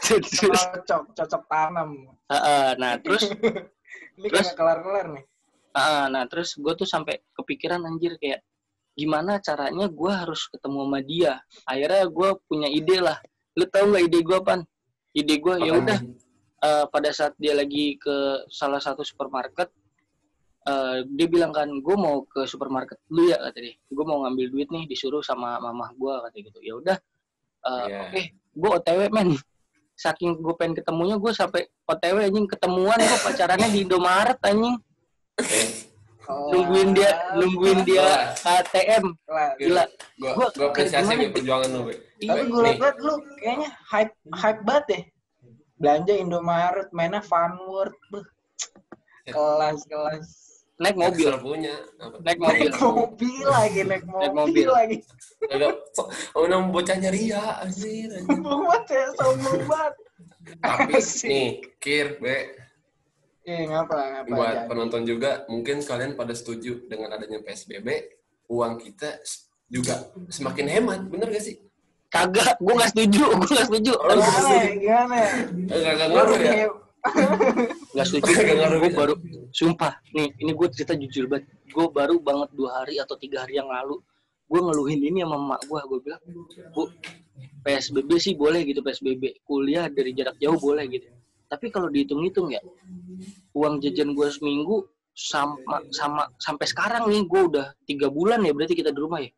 Terus 0.01 0.29
Cocok, 0.49 1.13
cocok 1.13 1.43
tanam. 1.47 2.09
Heeh, 2.33 2.69
nah 2.81 2.97
terus 2.97 3.29
Ini 4.21 4.29
Terus? 4.29 4.53
kayak 4.53 4.57
kelar-kelar 4.59 5.07
nih. 5.17 5.25
Ah, 5.73 6.11
nah 6.11 6.27
terus 6.27 6.59
gue 6.59 6.73
tuh 6.75 6.85
sampai 6.85 7.23
kepikiran 7.33 7.81
anjir 7.87 8.19
kayak 8.19 8.43
gimana 8.99 9.39
caranya 9.41 9.87
gue 9.87 10.13
harus 10.13 10.51
ketemu 10.51 10.79
sama 10.85 11.01
dia. 11.01 11.33
Akhirnya 11.65 12.05
gue 12.11 12.29
punya 12.45 12.69
ide 12.69 12.99
lah. 13.01 13.19
Lu 13.55 13.65
tau 13.71 13.87
nggak 13.87 14.05
ide 14.11 14.19
gue 14.21 14.39
pan? 14.43 14.61
Ide 15.15 15.35
gue 15.41 15.55
ya 15.63 15.73
udah 15.79 15.99
eh, 16.61 16.85
pada 16.91 17.11
saat 17.15 17.33
dia 17.41 17.55
lagi 17.55 17.97
ke 17.97 18.47
salah 18.51 18.83
satu 18.83 19.01
supermarket, 19.07 19.71
eh, 20.63 20.97
dia 21.09 21.27
bilang 21.27 21.53
kan 21.53 21.69
gue 21.69 21.97
mau 21.97 22.25
ke 22.25 22.45
supermarket 22.45 23.01
dulu 23.07 23.29
ya 23.29 23.39
kata 23.39 23.59
dia. 23.61 23.75
Gue 23.87 24.05
mau 24.05 24.25
ngambil 24.25 24.47
duit 24.51 24.69
nih 24.69 24.85
disuruh 24.85 25.21
sama 25.21 25.57
mamah 25.57 25.91
gue 25.93 26.15
kata 26.29 26.37
gitu. 26.37 26.59
Ya 26.61 26.75
udah, 26.77 26.97
eh, 27.65 27.85
Iya. 27.87 27.99
oke, 28.07 28.23
gue 28.53 28.71
otw 28.71 29.01
men. 29.11 29.31
Saking 29.95 30.41
gue 30.41 30.55
pengen 30.57 30.81
ketemunya 30.81 31.17
gue 31.17 31.33
sampai 31.33 31.69
otw 31.85 32.17
anjing 32.19 32.49
ketemuan 32.49 32.97
gue 32.97 33.19
pacarannya 33.21 33.69
di 33.69 33.85
Indomaret 33.85 34.41
anjing 34.41 34.77
Oh, 36.31 36.47
nungguin 36.55 36.95
dia 36.95 37.11
nungguin 37.35 37.83
dia. 37.83 38.31
KTM 38.39 39.03
gila 39.59 39.83
Gua, 40.15 40.31
Gua- 40.37 40.53
gua 40.55 40.67
apresiasi 40.71 41.19
nih 41.19 41.29
perjuangan 41.35 41.69
lu, 41.75 41.91
Be. 41.91 41.95
Tapi 41.97 42.23
Iya, 42.23 42.43
gue 42.47 42.61
Nih. 42.63 42.75
liat 42.79 42.97
lu 43.03 43.15
kayaknya 43.41 43.69
hype 43.91 44.15
hype 44.39 44.61
banget 44.63 44.85
deh. 44.87 45.03
Belanja 45.81 46.13
Indomaret, 46.15 46.89
mainnya 46.95 47.19
Funword. 47.19 47.97
Beuh. 48.13 48.23
Kelas, 49.27 49.81
kelas. 49.89 50.29
Naik 50.81 50.97
mobil 50.97 51.29
punya. 51.39 51.77
Apa? 51.97 52.17
naik 52.21 52.39
mobil 52.41 52.69
Naik 52.71 52.81
mobil 52.81 53.45
lagi, 53.47 53.81
naik 53.85 54.03
mobil, 54.03 54.19
Naik 54.19 54.33
mobil. 54.35 54.67
lagi. 54.67 54.97
Oh, 56.33 56.45
nama 56.49 56.65
bocahnya 56.67 57.11
ria, 57.11 57.61
anjir. 57.61 58.09
Sombong 58.19 58.65
banget 58.65 58.85
ya, 58.91 59.05
sombong 59.15 59.61
banget. 59.65 59.95
Tapi 60.59 60.95
nih, 61.31 61.49
Kir, 61.77 62.17
Be, 62.17 62.37
Eh, 63.41 63.65
ngapa, 63.67 63.97
ngapa. 63.97 64.31
buat 64.31 64.57
penonton 64.69 65.03
juga, 65.03 65.45
mungkin 65.47 65.81
kalian 65.81 66.13
pada 66.13 66.33
setuju 66.33 66.85
dengan 66.87 67.13
adanya 67.13 67.41
PSBB, 67.41 67.89
uang 68.47 68.77
kita 68.79 69.17
juga 69.67 69.97
semakin 70.29 70.67
hemat, 70.67 71.01
bener 71.07 71.29
gak 71.29 71.45
sih? 71.45 71.57
kagak 72.11 72.59
gue 72.59 72.75
nggak 72.75 72.91
setuju 72.91 73.23
gue 73.23 73.49
nggak 73.49 73.69
setuju 73.71 73.93
Oh, 73.95 74.11
Gimana, 74.11 74.51
ya, 74.51 74.75
gimana? 74.75 75.19
Gak 75.71 76.09
ngaruh 76.11 76.39
ya? 76.43 76.53
Nggak 77.97 78.07
setuju 78.07 78.31
ngaruh 78.45 78.79
gue 78.85 78.93
baru 78.93 79.15
sumpah 79.51 79.99
nih 80.13 80.37
ini 80.37 80.53
gue 80.53 80.69
cerita 80.73 80.93
jujur 80.95 81.27
banget. 81.27 81.49
Gue 81.71 81.87
baru 81.89 82.19
banget 82.21 82.51
dua 82.53 82.83
hari 82.83 83.01
atau 83.01 83.17
tiga 83.17 83.47
hari 83.47 83.57
yang 83.57 83.71
lalu 83.71 84.03
gue 84.51 84.61
ngeluhin 84.61 85.01
ini 85.01 85.19
sama 85.23 85.37
emak 85.39 85.61
gue 85.65 85.81
gue 85.87 85.99
bilang 86.03 86.23
bu 86.75 86.91
PSBB 87.63 88.11
sih 88.19 88.35
boleh 88.35 88.67
gitu 88.67 88.83
PSBB 88.83 89.47
kuliah 89.47 89.87
dari 89.87 90.11
jarak 90.13 90.37
jauh 90.43 90.59
boleh 90.59 90.85
gitu. 90.91 91.07
Tapi 91.51 91.67
kalau 91.71 91.91
dihitung-hitung 91.91 92.51
ya 92.51 92.63
uang 93.55 93.83
jajan 93.83 94.15
gue 94.15 94.29
seminggu 94.31 94.87
sama 95.15 95.83
sama 95.91 96.31
sampai 96.39 96.67
sekarang 96.67 97.11
nih 97.11 97.27
gue 97.27 97.41
udah 97.51 97.67
tiga 97.85 98.09
bulan 98.09 98.41
ya 98.43 98.53
berarti 98.55 98.75
kita 98.75 98.91
di 98.91 99.01
rumah 99.01 99.21
ya. 99.23 99.31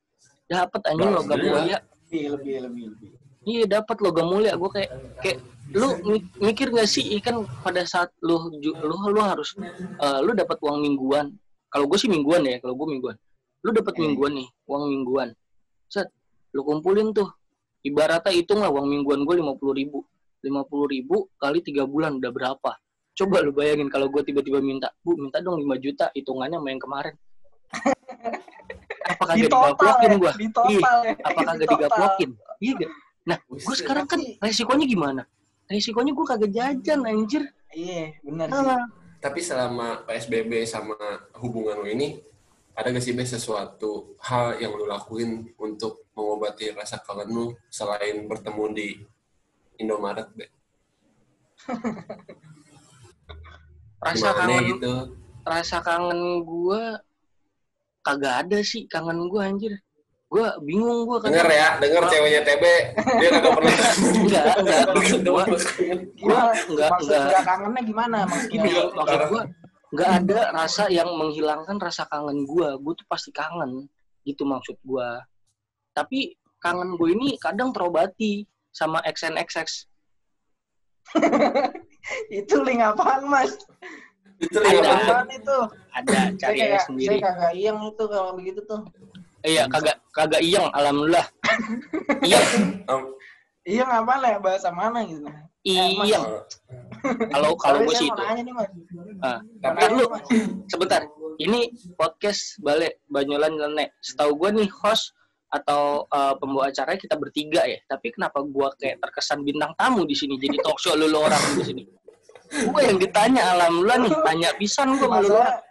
Dapat 0.49 0.81
anjing 0.92 1.12
logam 1.12 1.38
juga. 1.40 1.52
mulia. 1.61 1.78
Lebih, 1.81 2.25
lebih, 2.37 2.54
lebih, 2.69 2.85
lebih. 2.92 3.11
Iya 3.42 3.64
dapat 3.81 3.97
logam 4.04 4.26
mulia. 4.28 4.52
Gue 4.57 4.71
kayak 4.71 4.90
kayak 5.25 5.38
lu 5.73 5.88
mi- 6.05 6.29
mikir 6.41 6.69
gak 6.69 6.87
sih 6.87 7.17
ikan 7.19 7.43
pada 7.61 7.83
saat 7.83 8.12
lu 8.21 8.50
lu 8.62 8.97
lu 9.09 9.21
harus 9.21 9.57
eh, 9.99 10.19
lu 10.21 10.33
dapat 10.33 10.57
uang 10.61 10.79
mingguan. 10.81 11.33
Kalau 11.67 11.88
gue 11.88 11.97
sih 11.97 12.07
mingguan 12.07 12.45
ya. 12.45 12.61
Kalau 12.61 12.75
gue 12.75 12.87
mingguan. 12.87 13.17
Lu 13.62 13.71
dapat 13.71 13.95
Hmm. 13.95 14.02
mingguan 14.05 14.33
nih, 14.35 14.49
uang 14.67 14.85
mingguan. 14.87 15.29
Set, 15.87 16.09
lu 16.50 16.62
kumpulin 16.62 17.11
tuh. 17.11 17.31
Ibaratnya 17.83 18.31
hitung 18.31 18.61
lah 18.61 18.71
uang 18.71 18.87
mingguan 18.87 19.25
gue 19.25 19.35
lima 19.35 19.55
puluh 19.55 19.75
ribu. 19.75 19.99
Lima 20.43 20.62
puluh 20.62 20.91
ribu 20.91 21.31
kali 21.37 21.62
tiga 21.62 21.87
bulan 21.87 22.19
udah 22.19 22.31
berapa? 22.31 22.73
Coba 23.12 23.41
lu 23.41 23.52
bayangin 23.52 23.87
kalau 23.87 24.09
gue 24.09 24.25
tiba-tiba 24.25 24.59
minta, 24.59 24.88
bu 25.05 25.14
minta 25.14 25.37
dong 25.38 25.61
5 25.61 25.76
juta 25.76 26.09
hitungannya 26.11 26.57
sama 26.57 26.69
yang 26.73 26.81
kemarin. 26.81 27.14
Apa 29.05 29.37
Di 29.37 29.45
kagak 29.45 29.50
total 29.52 29.69
digaplokin 30.00 30.11
ya, 30.17 30.33
total 30.49 30.67
ya. 30.73 31.12
Apa 31.21 31.29
Di 31.29 31.45
kagak 31.45 31.45
total. 31.45 31.69
digaplokin? 31.76 32.31
Iya 32.57 32.73
gak? 32.81 32.91
Nah, 33.23 33.37
gue 33.47 33.75
sekarang 33.76 34.07
kan 34.09 34.21
resikonya 34.41 34.87
gimana? 34.88 35.23
Resikonya 35.73 36.12
gue 36.12 36.26
kagak 36.29 36.52
jajan 36.52 37.00
anjir. 37.09 37.43
Iya, 37.73 38.12
benar 38.21 38.49
sih. 38.52 38.69
Ah, 38.69 38.85
Tapi 39.23 39.41
selama 39.41 40.05
PSBB 40.05 40.69
sama 40.69 40.99
hubungan 41.41 41.81
lu 41.81 41.88
ini, 41.88 42.21
ada 42.76 42.93
gak 42.93 43.00
sih 43.00 43.17
Be 43.17 43.25
sesuatu 43.25 44.17
hal 44.21 44.61
yang 44.61 44.76
lu 44.76 44.85
lakuin 44.85 45.49
untuk 45.57 46.05
mengobati 46.12 46.76
rasa 46.76 47.00
kangen 47.00 47.29
lu 47.33 47.45
selain 47.73 48.29
bertemu 48.29 48.64
di 48.76 48.88
Indomaret, 49.81 50.29
Be? 50.37 50.47
rasa 54.02 54.35
Gimana 54.35 54.38
kangen 54.50 54.64
gitu? 54.75 54.93
rasa 55.47 55.79
kangen 55.79 56.21
gue 56.43 56.83
kagak 58.02 58.35
ada 58.47 58.59
sih 58.67 58.91
kangen 58.91 59.31
gue 59.31 59.41
anjir. 59.41 59.73
Gue 60.33 60.49
bingung 60.65 61.05
gue 61.05 61.19
kan. 61.21 61.29
Denger 61.29 61.49
ya, 61.53 61.69
denger 61.77 62.03
ceweknya 62.09 62.41
TB, 62.41 62.65
dia 63.21 63.29
kagak 63.37 63.53
pernah. 63.53 63.75
Enggak, 64.25 64.45
enggak. 64.65 64.81
Maksud 64.97 65.21
gue, 65.21 65.45
enggak, 65.45 66.45
Maksud 66.57 66.73
enggak. 66.73 67.21
enggak 67.29 67.43
kangennya 67.45 67.83
gimana 67.85 68.17
maksudnya? 68.25 68.62
Gini, 68.65 68.71
maksud 68.97 69.21
gue 69.29 69.43
nggak 69.93 70.11
ada 70.25 70.41
rasa 70.57 70.89
yang 70.89 71.12
menghilangkan 71.12 71.77
rasa 71.77 72.09
kangen 72.09 72.49
gue. 72.49 72.69
Gue 72.81 72.93
tuh 72.97 73.05
pasti 73.05 73.29
kangen. 73.29 73.93
Gitu 74.25 74.49
maksud 74.49 74.81
gue. 74.81 75.09
Tapi 75.93 76.33
kangen 76.65 76.97
gue 76.97 77.09
ini 77.12 77.37
kadang 77.37 77.77
terobati 77.77 78.49
sama 78.73 79.05
XNXX. 79.05 79.85
Itu 82.33 82.65
link 82.65 82.81
apaan, 82.81 83.29
Mas? 83.29 83.53
Itu 84.41 84.59
Ada. 84.59 84.65
link 84.65 84.81
apa? 84.81 84.97
Apaan 84.97 85.29
itu? 85.29 85.59
Ada 85.93 86.09
Saya 86.11 86.35
cari 86.41 86.57
aja 86.57 86.65
kayak, 86.67 86.83
sendiri. 86.89 87.07
saya 87.07 87.19
kagak 87.21 87.53
iyang 87.53 87.79
itu 87.85 88.05
kalau 88.09 88.31
begitu 88.35 88.61
tuh. 88.65 88.81
Iya, 89.43 89.67
kagak 89.67 89.97
kagak 90.15 90.43
iyeng, 90.43 90.67
alhamdulillah. 90.71 91.27
Iya, 92.27 92.39
Am- 92.87 93.11
Iyang 93.63 93.91
apaan 93.91 94.27
ya? 94.27 94.39
Bahasa 94.43 94.75
mana 94.75 95.07
gitu? 95.07 95.23
iyeng. 95.63 96.43
Kalau 97.31 97.55
kalau 97.55 97.79
gue 97.87 97.95
sih 97.95 98.11
itu. 98.11 98.23
nih. 98.23 98.55
Ah, 99.23 99.39
Ntar 99.63 99.91
lu, 99.95 100.07
sebentar. 100.67 101.07
Ini 101.39 101.71
podcast 101.95 102.59
balik 102.59 102.99
Banyolan 103.07 103.55
Nyeleneh. 103.55 103.95
Setahu 104.03 104.35
gue 104.39 104.51
nih 104.63 104.71
host 104.83 105.15
atau 105.53 106.09
uh, 106.11 106.35
pembawa 106.43 106.75
acaranya 106.75 106.99
kita 106.99 107.15
bertiga 107.15 107.63
ya. 107.67 107.79
Tapi 107.87 108.11
kenapa 108.11 108.43
gue 108.43 108.69
kayak 108.83 108.99
terkesan 108.99 109.47
bintang 109.47 109.71
tamu 109.79 110.03
di 110.07 110.15
sini 110.19 110.35
jadi 110.43 110.59
talk 110.67 110.83
show 110.83 110.99
lu 110.99 111.07
orang 111.15 111.43
di 111.59 111.63
sini. 111.63 111.83
Gue 112.67 112.83
yang 112.83 112.99
ditanya 112.99 113.55
alhamdulillah 113.55 113.99
nih 114.03 114.13
tanya 114.27 114.51
pisan 114.59 114.99
gue 114.99 115.07
malu 115.07 115.31
Masalah, 115.31 115.63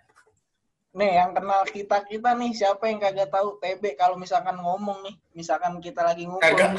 nih 0.92 1.24
yang 1.24 1.32
kenal 1.32 1.64
kita 1.72 2.04
kita 2.04 2.36
nih 2.36 2.52
siapa 2.52 2.84
yang 2.92 3.00
kagak 3.00 3.32
tahu 3.32 3.56
TB 3.64 3.96
kalau 3.96 4.20
misalkan 4.20 4.60
ngomong 4.60 5.00
nih 5.08 5.16
misalkan 5.32 5.80
kita 5.80 6.04
lagi 6.04 6.28
ngumpul 6.28 6.76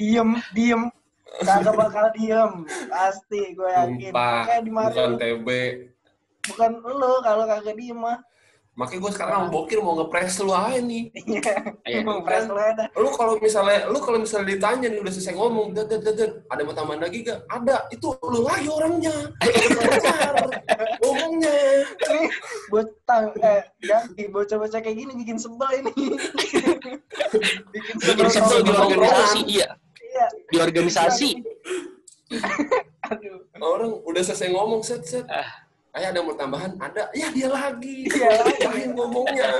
diem 0.00 0.30
diem 0.56 0.82
kagak 1.44 1.76
bakal 1.76 2.08
diem 2.16 2.64
pasti 2.88 3.52
gue 3.52 3.68
yakin 3.68 4.12
Sumpah, 4.16 4.40
kayak 4.48 4.62
di 4.64 4.70
bukan 4.72 5.12
TB. 5.20 5.48
bukan 6.48 6.70
lu 6.80 7.12
kalau 7.20 7.44
kagak 7.44 7.76
diem 7.76 8.00
mah 8.00 8.18
Makanya 8.70 9.00
gue 9.02 9.12
sekarang 9.12 9.34
mau 9.44 9.50
bokir 9.52 9.76
mau 9.82 9.92
ngepres 9.92 10.40
lu 10.40 10.54
aja 10.56 10.80
nih. 10.80 11.10
iya 11.12 11.52
Iya. 11.84 12.00
Emang 12.00 12.24
press 12.24 12.48
lu 12.48 12.56
ada 12.56 12.88
Lu 12.96 13.12
kalau 13.12 13.36
misalnya 13.36 13.84
lu 13.90 13.98
kalau 14.00 14.16
misalnya 14.22 14.56
ditanya 14.56 14.88
nih 14.88 15.04
udah 15.04 15.12
selesai 15.12 15.36
ngomong, 15.36 15.76
"Dad, 15.76 15.90
dad, 15.90 16.00
dad, 16.00 16.16
dad, 16.16 16.32
ada 16.48 16.60
mau 16.64 16.72
tambahan 16.72 17.02
lagi 17.02 17.20
gak? 17.20 17.44
Ada. 17.50 17.90
Itu 17.92 18.14
lu 18.24 18.40
lagi 18.40 18.70
orangnya. 18.70 19.12
Ngomongnya. 21.30 21.58
ini 22.10 22.22
buat 22.68 22.88
tang 23.06 23.30
eh 23.38 23.62
ganti 23.78 24.22
bocah-bocah 24.26 24.80
kayak 24.82 24.96
gini 24.98 25.12
bikin 25.14 25.38
sebel 25.38 25.70
ini 25.78 25.92
bikin 27.32 27.54
bikin 27.70 27.94
sebel 28.02 28.26
sebel 28.26 28.58
di 28.66 28.70
sebel 28.74 28.82
organisasi 28.90 29.40
iya 29.46 29.68
iya 30.02 30.26
di 30.50 30.56
organisasi 30.58 31.30
aduh 33.10 33.38
Orang 33.60 34.00
udah 34.06 34.22
selesai 34.22 34.48
ngomong 34.54 34.80
set 34.80 35.02
set. 35.04 35.26
Ah. 35.28 35.66
Ayah 35.90 36.14
ada 36.14 36.22
mau 36.22 36.32
tambahan? 36.32 36.78
Ada. 36.78 37.10
Ya 37.12 37.28
dia 37.34 37.50
lagi. 37.50 38.06
Iya 38.06 38.40
lagi. 38.46 38.86
Ngomongnya. 38.94 39.50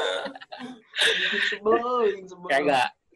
bikin 1.03 1.41
sebel 1.51 1.77
bikin 2.07 2.25
sebel 2.31 2.49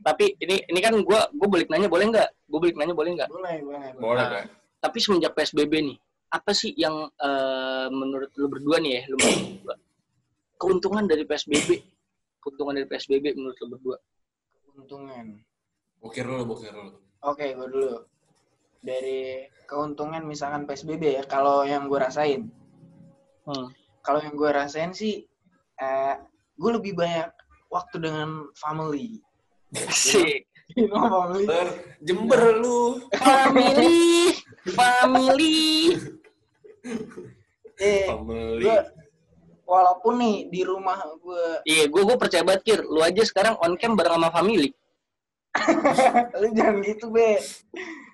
tapi 0.05 0.37
ini 0.37 0.61
ini 0.69 0.79
kan 0.85 0.93
gue 0.93 1.21
gue 1.33 1.49
balik 1.49 1.69
nanya 1.73 1.89
boleh 1.89 2.13
nggak 2.13 2.29
gue 2.29 2.59
balik 2.61 2.77
nanya 2.77 2.93
boleh 2.93 3.11
nggak 3.17 3.29
boleh 3.33 3.57
boleh 3.65 3.89
Boleh 3.97 4.21
Nah, 4.21 4.29
kan? 4.31 4.47
tapi 4.85 4.99
semenjak 5.01 5.33
PSBB 5.33 5.73
nih, 5.81 5.97
apa 6.35 6.51
sih 6.51 6.75
yang 6.75 7.07
eh, 7.15 7.87
menurut 7.95 8.35
lu 8.35 8.51
berdua 8.51 8.83
nih 8.83 8.99
ya, 8.99 9.03
lu 9.07 9.17
berdua, 9.23 9.75
keuntungan 10.59 11.07
dari 11.07 11.23
PSBB? 11.23 11.79
Keuntungan 12.43 12.75
dari 12.75 12.91
PSBB 12.91 13.39
menurut 13.39 13.57
lu 13.63 13.69
berdua? 13.79 13.99
keuntungan 14.75 15.39
Bokir 16.03 16.29
dulu, 16.29 16.43
bokir 16.45 16.69
dulu. 16.69 17.01
Oke, 17.25 17.57
gue 17.57 17.69
dulu. 17.73 17.97
Dari 18.85 19.49
keuntungan 19.65 20.21
misalkan 20.29 20.69
PSBB 20.69 21.17
ya, 21.17 21.25
kalau 21.25 21.65
yang 21.65 21.89
gue 21.89 21.97
rasain. 21.97 22.53
Hmm. 23.49 23.73
Kalau 24.05 24.21
yang 24.21 24.37
gue 24.37 24.51
rasain 24.53 24.93
sih, 24.93 25.25
eh, 25.81 26.15
gue 26.61 26.71
lebih 26.77 26.93
banyak 26.93 27.33
waktu 27.73 27.97
dengan 28.05 28.53
family. 28.53 29.17
Sih. 29.89 30.45
Innova 30.77 31.33
Family. 31.33 31.49
Jember, 31.49 31.69
Jember 32.05 32.43
lu. 32.61 32.81
family 33.17 34.37
family 34.77 35.97
Eh, 37.75 38.07
Family. 38.07 38.63
gue 38.63 38.79
walaupun 39.65 40.21
nih 40.21 40.37
di 40.53 40.61
rumah 40.63 41.01
gue 41.19 41.65
iya 41.65 41.89
gue 41.89 42.03
gue 42.05 42.17
percaya 42.17 42.45
banget 42.45 42.63
kir. 42.63 42.81
Lu 42.85 43.01
aja 43.01 43.23
sekarang 43.25 43.59
on 43.59 43.75
cam 43.75 43.97
bareng 43.97 44.15
sama 44.15 44.31
family. 44.31 44.71
Lu 46.41 46.47
jangan 46.53 46.79
gitu 46.83 47.11
be. 47.11 47.41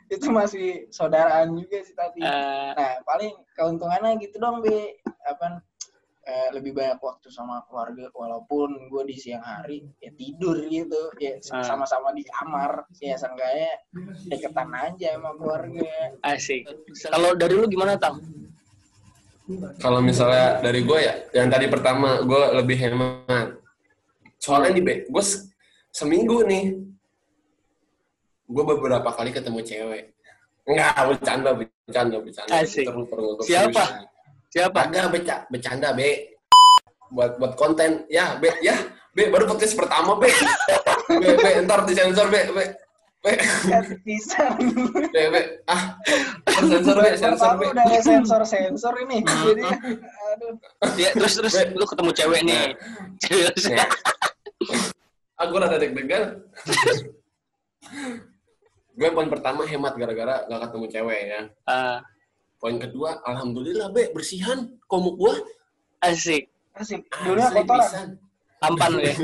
Itu 0.09 0.31
masih 0.31 0.89
saudaraan 0.89 1.55
juga 1.55 1.83
sih 1.83 1.93
tapi. 1.93 2.23
Eh, 2.23 2.71
nah 2.73 2.99
paling 3.05 3.35
keuntungannya 3.53 4.17
gitu 4.19 4.39
dong 4.39 4.65
be. 4.65 4.97
Apa 5.27 5.61
eh, 6.25 6.49
lebih 6.53 6.73
banyak 6.73 7.01
waktu 7.01 7.29
sama 7.29 7.61
keluarga 7.67 8.09
walaupun 8.13 8.89
gue 8.89 9.03
di 9.05 9.17
siang 9.19 9.43
hari 9.43 9.85
ya 10.01 10.09
tidur 10.15 10.57
gitu. 10.69 11.13
Ya 11.19 11.37
Ah. 11.53 11.61
sama-sama 11.61 12.13
di 12.13 12.25
kamar 12.25 12.87
ya 12.97 13.13
seenggaknya 13.15 13.73
deketan 14.25 14.71
aja 14.73 15.21
sama 15.21 15.37
keluarga. 15.37 16.17
Asik. 16.25 16.65
Kalau 17.05 17.37
dari 17.37 17.55
lu 17.57 17.67
gimana 17.67 18.01
tang 18.01 18.21
Kalau 19.81 20.01
misalnya 20.05 20.61
dari 20.63 20.85
gue 20.85 20.99
ya, 21.01 21.15
yang 21.35 21.49
tadi 21.51 21.67
pertama 21.67 22.23
gue 22.23 22.43
lebih 22.61 22.77
hemat. 22.79 23.57
Soalnya 24.41 24.71
nih, 24.77 24.83
Be, 24.85 24.95
gue 25.09 25.25
se- 25.25 25.51
seminggu 25.93 26.47
nih, 26.47 26.79
gue 28.47 28.65
beberapa 28.65 29.11
kali 29.13 29.31
ketemu 29.35 29.61
cewek. 29.63 30.05
Enggak, 30.69 30.95
bercanda, 31.03 31.51
bercanda, 31.57 32.17
bercanda. 32.21 32.53
Asik. 32.63 32.87
Terus 32.87 33.47
Siapa? 33.49 34.07
siapa 34.51 34.81
Kagak, 34.87 35.07
beca, 35.15 35.37
bercanda, 35.51 35.89
Be. 35.95 36.37
Buat 37.11 37.39
buat 37.43 37.53
konten. 37.59 38.07
Ya, 38.07 38.39
Be, 38.39 38.55
ya. 38.63 38.77
Be, 39.11 39.27
baru 39.27 39.51
podcast 39.51 39.75
pertama, 39.75 40.15
Be. 40.19 40.31
Be, 41.21 41.29
Be, 41.39 41.51
ntar 41.67 41.83
disensor, 41.87 42.31
Be, 42.31 42.41
Be. 42.55 42.65
Be, 43.21 43.37
bisa. 44.09 44.57
Be, 45.13 45.23
Be. 45.29 45.41
Ah, 45.69 45.93
sensor, 46.57 46.97
Be, 47.05 47.13
sensor, 47.21 47.53
Be. 47.61 47.69
udah 47.69 47.85
ada 47.85 48.01
sensor 48.01 48.43
sensor 48.49 48.95
ini. 49.05 49.21
Jadi 49.45 49.63
aduh. 49.69 50.55
Ya 50.97 51.13
terus 51.13 51.37
terus. 51.37 51.53
Be. 51.53 51.77
lu 51.77 51.85
ketemu 51.85 52.11
cewek 52.17 52.41
nih. 52.49 52.65
Terus 53.21 53.65
Nah. 53.69 53.89
Ah, 55.41 55.49
gue 55.49 55.57
rada 55.57 55.81
deg-degan. 55.81 56.37
gue 58.93 59.09
poin 59.09 59.29
pertama 59.33 59.65
hemat 59.65 59.97
gara-gara 59.97 60.45
gak 60.45 60.61
ketemu 60.69 60.87
cewek 60.93 61.21
ya. 61.33 61.41
Ah, 61.65 61.99
Poin 62.61 62.77
kedua, 62.77 63.17
alhamdulillah 63.25 63.89
be 63.89 64.13
bersihan. 64.13 64.69
Komuk 64.85 65.17
gue. 65.17 65.35
asik. 66.05 66.45
Asik. 66.77 67.09
Dulunya 67.25 67.49
kotoran. 67.53 68.21
tampan 68.61 68.91
lu 68.93 69.01
ya 69.01 69.17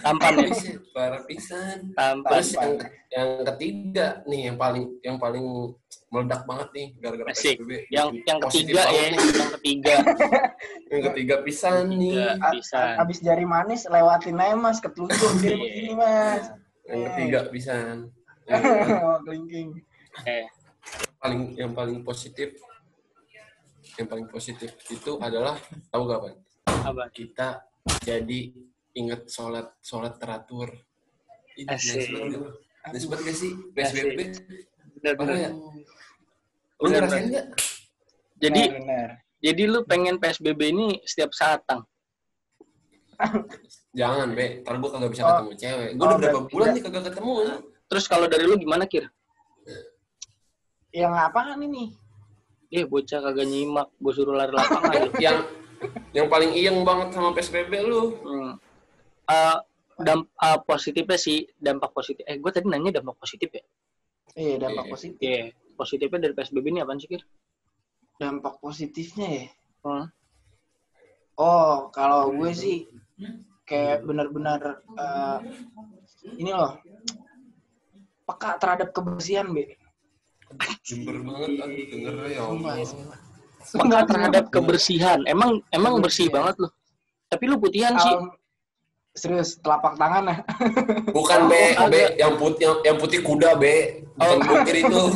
tampan 0.00 0.32
ya 0.40 0.48
Para 0.90 1.18
pisan. 1.22 1.92
tampan 1.92 2.30
Terus 2.32 2.48
yang, 2.52 2.72
yang 3.08 3.28
ketiga 3.46 4.06
nih 4.24 4.40
yang 4.48 4.56
paling 4.56 4.84
yang 5.00 5.16
paling 5.16 5.44
meledak 6.08 6.42
banget 6.42 6.68
nih 6.72 6.86
gara-gara. 6.98 7.28
PSBB. 7.30 7.70
yang 7.88 8.08
yang 8.20 8.38
Positif 8.38 8.74
ketiga 8.74 8.82
ya 8.84 9.04
nih. 9.06 9.20
yang 9.20 9.50
ketiga 9.54 9.94
Yang 10.90 11.02
ketiga 11.06 11.34
pisan 11.40 11.82
nih. 11.92 12.18
A- 12.34 12.98
abis 12.98 13.18
jari 13.20 13.44
manis 13.44 13.86
lewatin 13.86 14.36
aja 14.36 14.54
mas 14.54 14.78
ketelunjuk 14.78 15.30
jadi 15.38 15.48
Iya. 15.48 15.56
begini 15.56 15.92
mas 15.94 16.44
Yang 16.82 17.00
ketiga 17.06 17.38
pisan. 17.48 17.96
Yang 18.50 18.62
oh, 18.98 19.18
kelingking 19.22 19.68
eh 20.26 20.44
paling 21.16 21.54
yang 21.54 21.70
paling 21.70 22.02
positif 22.02 22.58
yang 23.94 24.06
paling 24.06 24.26
positif 24.26 24.74
itu 24.88 25.12
adalah 25.18 25.54
tahu 25.86 26.02
gak 26.04 26.18
apa 26.82 27.04
kita 27.10 27.62
jadi 28.00 28.50
inget 28.92 29.26
sholat 29.26 29.70
sholat 29.80 30.16
teratur. 30.16 30.70
Ini 31.54 31.68
Asik. 31.68 32.10
nice 32.86 33.06
banget. 33.06 33.22
Gak 33.22 33.36
sih 33.36 33.52
PSBB? 33.70 34.18
benar 35.00 35.36
ya? 35.38 35.50
Lu 35.50 35.76
Bener, 36.82 37.04
ngerasain 37.04 37.24
nggak? 37.28 37.46
jadi 38.36 38.62
benar. 38.72 39.08
jadi 39.38 39.62
lu 39.64 39.84
pengen 39.84 40.16
psbb 40.16 40.60
ini 40.66 40.96
setiap 41.04 41.28
saat 41.30 41.60
tang 41.64 41.84
Jangan, 43.92 44.32
Be. 44.32 44.64
Ntar 44.64 44.76
gue 44.76 44.88
kagak 44.88 45.10
bisa 45.12 45.22
Oh. 45.22 45.28
ketemu 45.34 45.52
cewek. 45.54 45.90
Gue 45.92 46.00
Oh, 46.00 46.08
udah 46.10 46.18
berapa 46.22 46.40
bulan 46.48 46.68
nih 46.72 46.82
kagak 46.82 47.04
ketemu. 47.06 47.32
terus 47.84 48.04
kalau 48.06 48.24
dari 48.24 48.44
lu 48.44 48.54
gimana 48.54 48.86
kir 48.86 49.10
yang 50.90 51.10
apaan 51.12 51.58
ini 51.60 51.92
eh 52.68 52.82
bocah 52.82 53.20
kagak 53.20 53.44
nyimak 53.44 53.90
gue 53.94 54.12
suruh 54.14 54.32
lari 54.32 54.50
lapangan 54.50 55.10
yang 55.24 55.36
yang 56.12 56.26
paling 56.26 56.50
iyeng 56.50 56.80
banget 56.80 57.12
sama 57.12 57.32
PSBB 57.32 57.72
lu. 57.82 58.14
Hmm. 58.24 58.52
Eh, 59.30 59.56
damp 60.00 60.26
eh, 60.34 60.58
positifnya 60.64 61.14
sih 61.14 61.38
dampak 61.54 61.92
positif 61.92 62.24
eh 62.24 62.34
gue 62.34 62.50
tadi 62.50 62.66
nanya 62.66 62.98
dampak 62.98 63.14
positif 63.16 63.46
ya 63.52 63.62
iya 64.34 64.54
dampak 64.58 64.84
Iya. 64.84 64.92
positif 64.92 65.18
Iya, 65.20 65.42
positifnya 65.76 66.18
dari 66.20 66.34
PSBB 66.34 66.66
ini 66.68 66.80
apaan 66.80 66.98
sih, 66.98 67.06
Kir? 67.06 67.22
dampak 68.16 68.58
positifnya 68.58 69.28
ya 69.30 69.44
Hmm. 69.80 70.06
oh 71.36 71.88
kalau 71.88 72.28
gue 72.30 72.52
sih 72.52 72.84
kayak 73.64 74.02
benar-benar 74.02 74.60
eh, 74.92 75.38
ini 76.34 76.50
loh 76.50 76.76
peka 78.24 78.58
terhadap 78.58 78.90
kebersihan 78.90 79.48
be 79.48 79.78
Jember 80.82 81.22
banget, 81.22 81.62
aduh 81.62 81.86
denger 81.86 82.14
ya 82.26 82.42
Sumpah. 82.42 82.74
Allah. 82.74 83.18
Peka 83.62 83.98
terhadap 84.02 84.44
kebersihan. 84.50 85.18
Emang 85.22 85.62
emang 85.70 86.02
bersih 86.02 86.26
banget 86.26 86.58
loh. 86.58 86.74
Tapi 87.30 87.46
lu 87.46 87.54
putihan 87.54 87.94
sih. 87.94 88.10
Serius 89.10 89.58
telapak 89.58 89.98
tangan 89.98 90.30
ya 90.30 90.36
Bukan 91.16 91.50
B, 91.50 91.52
Oh, 91.76 91.86
B 91.90 91.94
yang 92.14 92.34
putih 92.38 92.62
yang, 92.62 92.76
yang 92.86 92.96
putih 92.96 93.20
kuda 93.20 93.58
B, 93.58 93.64
bukan 94.14 94.38
Oh. 94.38 94.38
bukir 94.38 94.76
itu. 94.86 95.02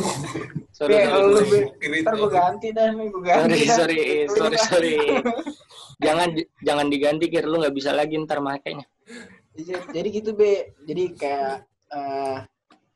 Sorry, 0.75 1.07
sorry, 1.07 1.23
lu 1.31 1.39
bukir 1.39 1.89
ntar 2.03 2.19
gue 2.19 2.27
ganti 2.27 2.67
dah 2.75 2.91
nih 2.91 3.07
gue 3.07 3.23
ganti 3.23 3.63
sorry, 3.63 4.27
sorry, 4.27 4.27
sorry, 4.27 4.57
sorry. 4.59 4.95
Jangan 6.05 6.35
jangan 6.59 6.91
diganti, 6.91 7.31
Kir. 7.31 7.47
Lu 7.47 7.63
nggak 7.63 7.71
bisa 7.71 7.95
lagi 7.95 8.19
ntar 8.19 8.43
makainya. 8.43 8.83
Jadi, 9.55 9.71
jadi 9.95 10.07
gitu 10.11 10.35
be 10.35 10.75
jadi 10.83 11.03
kayak 11.15 11.55
eh 11.95 12.37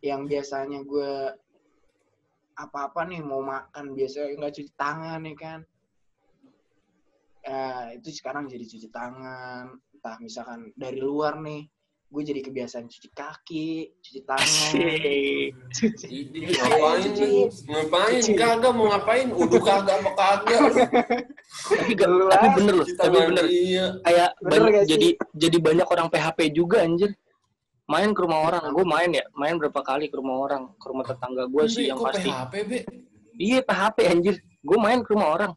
yang 0.03 0.27
biasanya 0.27 0.83
gue 0.83 1.31
apa-apa 2.59 3.07
nih 3.07 3.23
mau 3.23 3.39
makan 3.39 3.95
biasanya 3.95 4.35
nggak 4.35 4.53
cuci 4.59 4.71
tangan 4.75 5.23
ya 5.23 5.35
kan 5.39 5.59
ya 7.39 7.63
itu 7.95 8.11
sekarang 8.11 8.51
jadi 8.51 8.67
cuci 8.67 8.91
tangan 8.91 9.79
entah 9.99 10.15
misalkan 10.23 10.71
dari 10.79 11.03
luar 11.03 11.43
nih 11.43 11.67
gue 12.09 12.23
jadi 12.23 12.41
kebiasaan 12.41 12.87
cuci 12.87 13.09
kaki 13.11 13.91
cuci 13.99 14.19
tangan 14.23 14.41
Asik. 14.41 15.51
cuci 15.69 16.17
ngapain? 16.57 16.99
Cuci. 17.05 17.27
Ngapain? 17.69 18.21
Kagak 18.33 18.71
mau 18.73 18.85
ngapain? 18.89 19.27
Udah 19.29 19.61
kagak 19.61 19.95
apa 20.01 20.11
kagak. 20.17 20.59
Tapi, 21.69 21.93
tapi 21.99 22.47
bener 22.57 22.73
loh, 22.79 22.87
Cuci 22.87 22.97
tapi 22.97 23.17
bener. 23.29 23.45
Iya. 23.45 23.85
Kayak 24.01 24.29
Bener 24.41 24.61
banyak, 24.65 24.83
jadi 24.89 25.07
jadi 25.37 25.57
banyak 25.61 25.87
orang 25.91 26.07
PHP 26.09 26.39
juga 26.55 26.81
anjir. 26.81 27.11
Main 27.89 28.13
ke 28.13 28.21
rumah 28.25 28.39
orang, 28.47 28.63
gue 28.73 28.85
main 28.85 29.09
ya, 29.13 29.25
main 29.37 29.57
berapa 29.57 29.81
kali 29.81 30.09
ke 30.09 30.15
rumah 30.17 30.45
orang, 30.45 30.73
ke 30.77 30.85
rumah 30.89 31.05
tetangga 31.05 31.45
gue 31.45 31.63
sih 31.69 31.89
yang 31.93 31.97
kok 31.97 32.15
pasti. 32.15 32.29
PHP, 32.29 32.53
Be? 32.69 32.79
Iya 33.37 33.59
PHP 33.61 33.97
anjir. 34.09 34.35
Gue 34.65 34.77
main 34.81 35.05
ke 35.05 35.13
rumah 35.13 35.29
orang. 35.37 35.51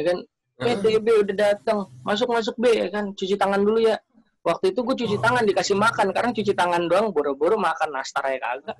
Ya 0.00 0.12
kan. 0.12 0.24
Eh 0.60 0.72
Hah? 0.72 0.78
DB 0.78 1.06
udah 1.22 1.36
datang. 1.36 1.78
Masuk 2.02 2.28
masuk 2.28 2.54
B 2.56 2.68
ya 2.70 2.86
kan. 2.88 3.12
Cuci 3.12 3.34
tangan 3.34 3.60
dulu 3.60 3.80
ya. 3.80 3.96
Waktu 4.40 4.72
itu 4.72 4.80
gue 4.80 4.96
cuci 4.96 5.16
Oh. 5.16 5.20
tangan 5.20 5.44
dikasih 5.44 5.76
makan. 5.76 6.06
Karena 6.12 6.30
cuci 6.30 6.52
tangan 6.52 6.82
doang 6.84 7.06
boro-boro 7.10 7.56
makan 7.56 7.88
nastar 7.90 8.24
ya 8.26 8.38
kagak. 8.38 8.76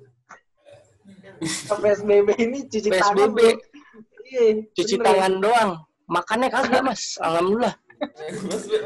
PSBB 1.67 2.27
ini 2.37 2.59
cuci 2.65 2.89
tangan 2.89 3.15
PSBB 3.17 3.39
iya 4.31 4.43
cuci 4.71 4.95
bener. 4.95 5.05
tangan 5.07 5.33
doang. 5.39 5.69
Makannya 6.07 6.47
kagak 6.49 6.81
mas. 6.81 7.01
Alhamdulillah. 7.25 7.75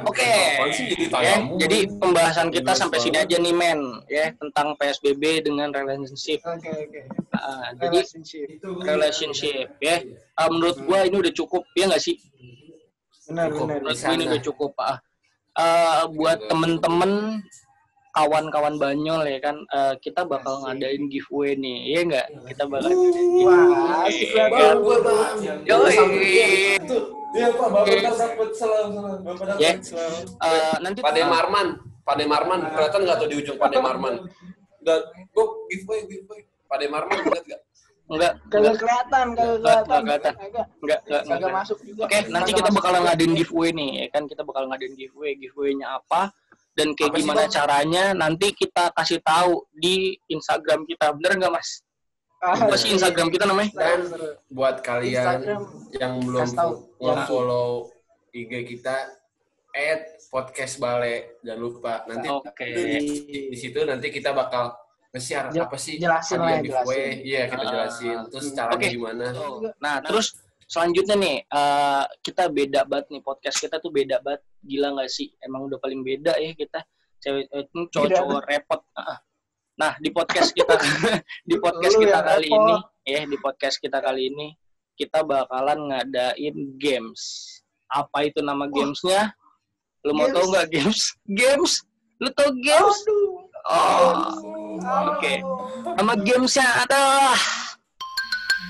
Oke. 0.04 0.28
Jadi 0.76 1.08
Ya, 1.08 1.40
jadi 1.56 1.88
pembahasan 1.88 2.52
kita 2.52 2.76
sampai 2.76 3.00
sini 3.00 3.16
aja 3.16 3.40
nih 3.40 3.52
men. 3.52 3.80
Ya 4.08 4.36
tentang 4.36 4.76
PSBB 4.76 5.40
dengan 5.42 5.72
relationship. 5.72 6.44
oke 6.44 6.68
oke 6.68 7.02
Ah, 7.32 7.72
jadi 7.78 8.04
relationship 8.04 8.48
relationship 8.84 9.68
ya. 9.80 10.04
Ah, 10.34 10.48
menurut 10.48 10.76
gua 10.82 11.04
ini 11.04 11.16
udah 11.18 11.32
cukup 11.32 11.64
ya 11.74 11.88
nggak 11.88 12.02
sih? 12.02 12.16
Benar 13.26 13.48
Cukup. 13.50 13.66
benar 13.66 13.80
menurut 13.82 13.98
gue 13.98 14.14
ini 14.14 14.26
udah 14.26 14.42
cukup 14.44 14.74
ah 14.80 14.98
Eh, 15.56 16.04
buat 16.12 16.36
Udah 16.36 16.48
temen-temen 16.52 17.12
kawan-kawan 18.12 18.76
banyol 18.76 19.24
ya 19.24 19.40
kan 19.40 19.56
eh, 19.66 19.96
kita 20.00 20.24
bakal 20.24 20.64
ngadain 20.64 21.08
giveaway 21.08 21.56
nih 21.56 21.78
ya 21.86 22.00
enggak 22.04 22.28
kita 22.48 22.64
bakal 22.66 22.92
wah 23.40 24.04
asik 24.04 24.36
Iya. 24.36 24.76
gua 24.76 24.98
bang. 25.00 25.64
Yoi. 25.64 25.96
Itu. 26.76 26.98
Iya, 27.32 27.52
Pak. 27.52 27.68
Bapak 27.68 28.14
sambut 28.16 28.50
salam, 28.52 28.88
salam. 28.92 29.20
Bapak 29.22 29.46
dapat 29.50 29.60
Ya. 29.60 29.72
salam. 29.80 30.12
Eh, 30.40 30.76
nanti 30.80 31.00
Pade 31.00 31.22
Marman. 31.24 31.68
Pade 32.04 32.24
Marman. 32.24 32.60
Kelihatan 32.70 33.02
nggak 33.04 33.18
tuh 33.20 33.28
di 33.28 33.36
ujung 33.40 33.58
Pade 33.60 33.78
Marman? 33.80 34.14
Nggak. 34.80 35.00
Gue 35.32 35.46
giveaway, 35.68 36.00
giveaway. 36.04 36.42
Pade 36.68 36.86
Marman 36.88 37.16
lihat 37.24 37.44
nggak? 37.44 37.62
Enggak 38.06 38.34
kagak 38.48 38.76
kelihatan 38.78 39.26
kagak 39.28 39.56
Nggak, 39.56 39.58
kelihatan 39.58 39.86
nggak 39.86 40.02
kelihatan. 40.04 40.34
Kagak- 40.36 40.46
enggak 40.46 40.68
enggak, 40.78 41.00
kagak 41.22 41.38
enggak. 41.38 41.54
masuk 41.58 41.78
juga 41.82 42.02
Oke, 42.06 42.18
nanti 42.28 42.30
Kagak 42.46 42.58
kita 42.62 42.70
juga. 42.70 43.00
ngadain 43.02 43.34
giveaway 43.34 43.70
nih, 43.72 43.90
ya 43.96 44.06
kan 44.10 44.24
kita 44.26 44.42
bakal 44.44 44.64
ngadain 44.66 44.94
giveaway. 44.96 45.32
Giveaway-nya 45.36 45.88
apa? 45.96 46.22
dan 46.76 46.92
kayak 46.92 47.08
Apa 47.08 47.16
sih, 47.16 47.24
gimana 47.24 47.42
Bang? 47.42 47.54
caranya 47.56 48.04
nanti 48.14 48.48
kita 48.52 48.84
kasih 48.92 49.24
tahu 49.24 49.64
di 49.72 49.96
Instagram 50.28 50.84
kita. 50.84 51.16
Bener 51.16 51.32
nggak 51.40 51.54
Mas? 51.56 51.80
Ah, 52.44 52.52
Apa 52.62 52.76
sih 52.76 52.92
Instagram 52.92 53.32
kita 53.32 53.48
namanya? 53.48 53.72
Dan 53.72 54.00
buat 54.52 54.84
kalian 54.84 55.24
Instagram 55.40 55.62
yang 55.96 56.14
belum 56.20 56.48
tahu. 56.52 56.72
nge-follow 57.00 57.70
IG 58.30 58.52
kita 58.68 59.08
at 59.72 60.02
podcast 60.28 60.76
bale 60.76 61.40
jangan 61.40 61.60
lupa 61.60 62.04
nanti 62.06 62.28
Oke. 62.28 62.68
di, 62.68 62.92
di 63.48 63.58
situ 63.58 63.80
nanti 63.82 64.12
kita 64.12 64.32
bakal 64.32 64.76
nge-share 65.16 65.48
Jel- 65.50 65.64
apa 65.64 65.78
sih 65.80 65.96
jelasin 65.96 66.38
lah, 66.38 66.60
giveaway 66.60 66.76
jelasin. 67.16 67.16
iya 67.24 67.42
kita 67.48 67.64
Ah. 67.64 67.72
jelasin 67.72 68.18
terus 68.28 68.46
caranya 68.52 68.76
Oke. 68.84 68.92
gimana 68.92 69.26
Nah, 69.80 69.96
terus 70.04 70.28
selanjutnya 70.66 71.16
nih, 71.16 71.36
eh, 71.42 72.04
kita 72.20 72.44
beda 72.50 72.84
banget 72.84 73.06
nih 73.10 73.22
podcast 73.22 73.58
kita 73.58 73.78
tuh 73.78 73.94
beda 73.94 74.18
banget. 74.20 74.42
Gila 74.60 74.98
nggak 74.98 75.08
sih? 75.08 75.30
Emang 75.40 75.70
udah 75.70 75.78
paling 75.78 76.02
beda 76.02 76.34
ya 76.36 76.52
kita. 76.52 76.82
Cewek 77.22 77.48
eh, 77.48 77.64
ini 77.70 77.86
cowok-cowok 77.88 78.42
repot. 78.44 78.82
Ah. 78.94 79.22
Nah, 79.76 79.94
di 79.98 80.10
podcast 80.10 80.52
kita 80.52 80.74
di 81.50 81.56
podcast 81.58 81.96
Lu 81.96 82.02
kita 82.02 82.18
yang 82.18 82.26
kali 82.26 82.48
repot. 82.48 82.60
ini, 82.60 82.76
ya 83.06 83.20
di 83.24 83.38
podcast 83.38 83.76
kita 83.78 83.98
kali 84.02 84.22
ini 84.28 84.48
kita 84.96 85.22
bakalan 85.22 85.80
ngadain 85.92 86.58
games. 86.76 87.22
Apa 87.86 88.26
itu 88.26 88.42
nama 88.42 88.66
gamesnya? 88.66 89.32
Lu 90.02 90.12
mau 90.12 90.26
Games. 90.26 90.34
tahu 90.34 90.46
nggak 90.50 90.68
games? 90.72 91.02
Games? 91.26 91.72
Lu 92.18 92.30
tau 92.32 92.50
games? 92.52 92.98
Aduh. 93.06 93.46
Oh, 93.66 94.45
oke. 94.86 95.34
Nama 95.96 96.14
gamesnya 96.22 96.68
adalah 96.86 97.40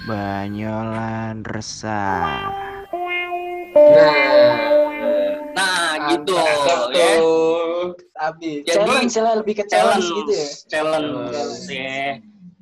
Banyolan 0.05 1.41
resah. 1.43 2.53
nah 5.55 5.95
Nah, 5.95 6.11
gitu 6.13 6.33
ya. 6.35 6.53
tuh. 6.93 7.95
Habis. 8.15 8.63
Jadi, 8.63 8.71
challenge 8.71 9.15
lebih 9.19 9.53
ke 9.59 9.63
challenge, 9.67 10.07
gitu 10.07 10.31
ya. 10.31 10.47
challenge 10.71 11.11
Challenge. 11.31 11.67
ya. 11.67 12.07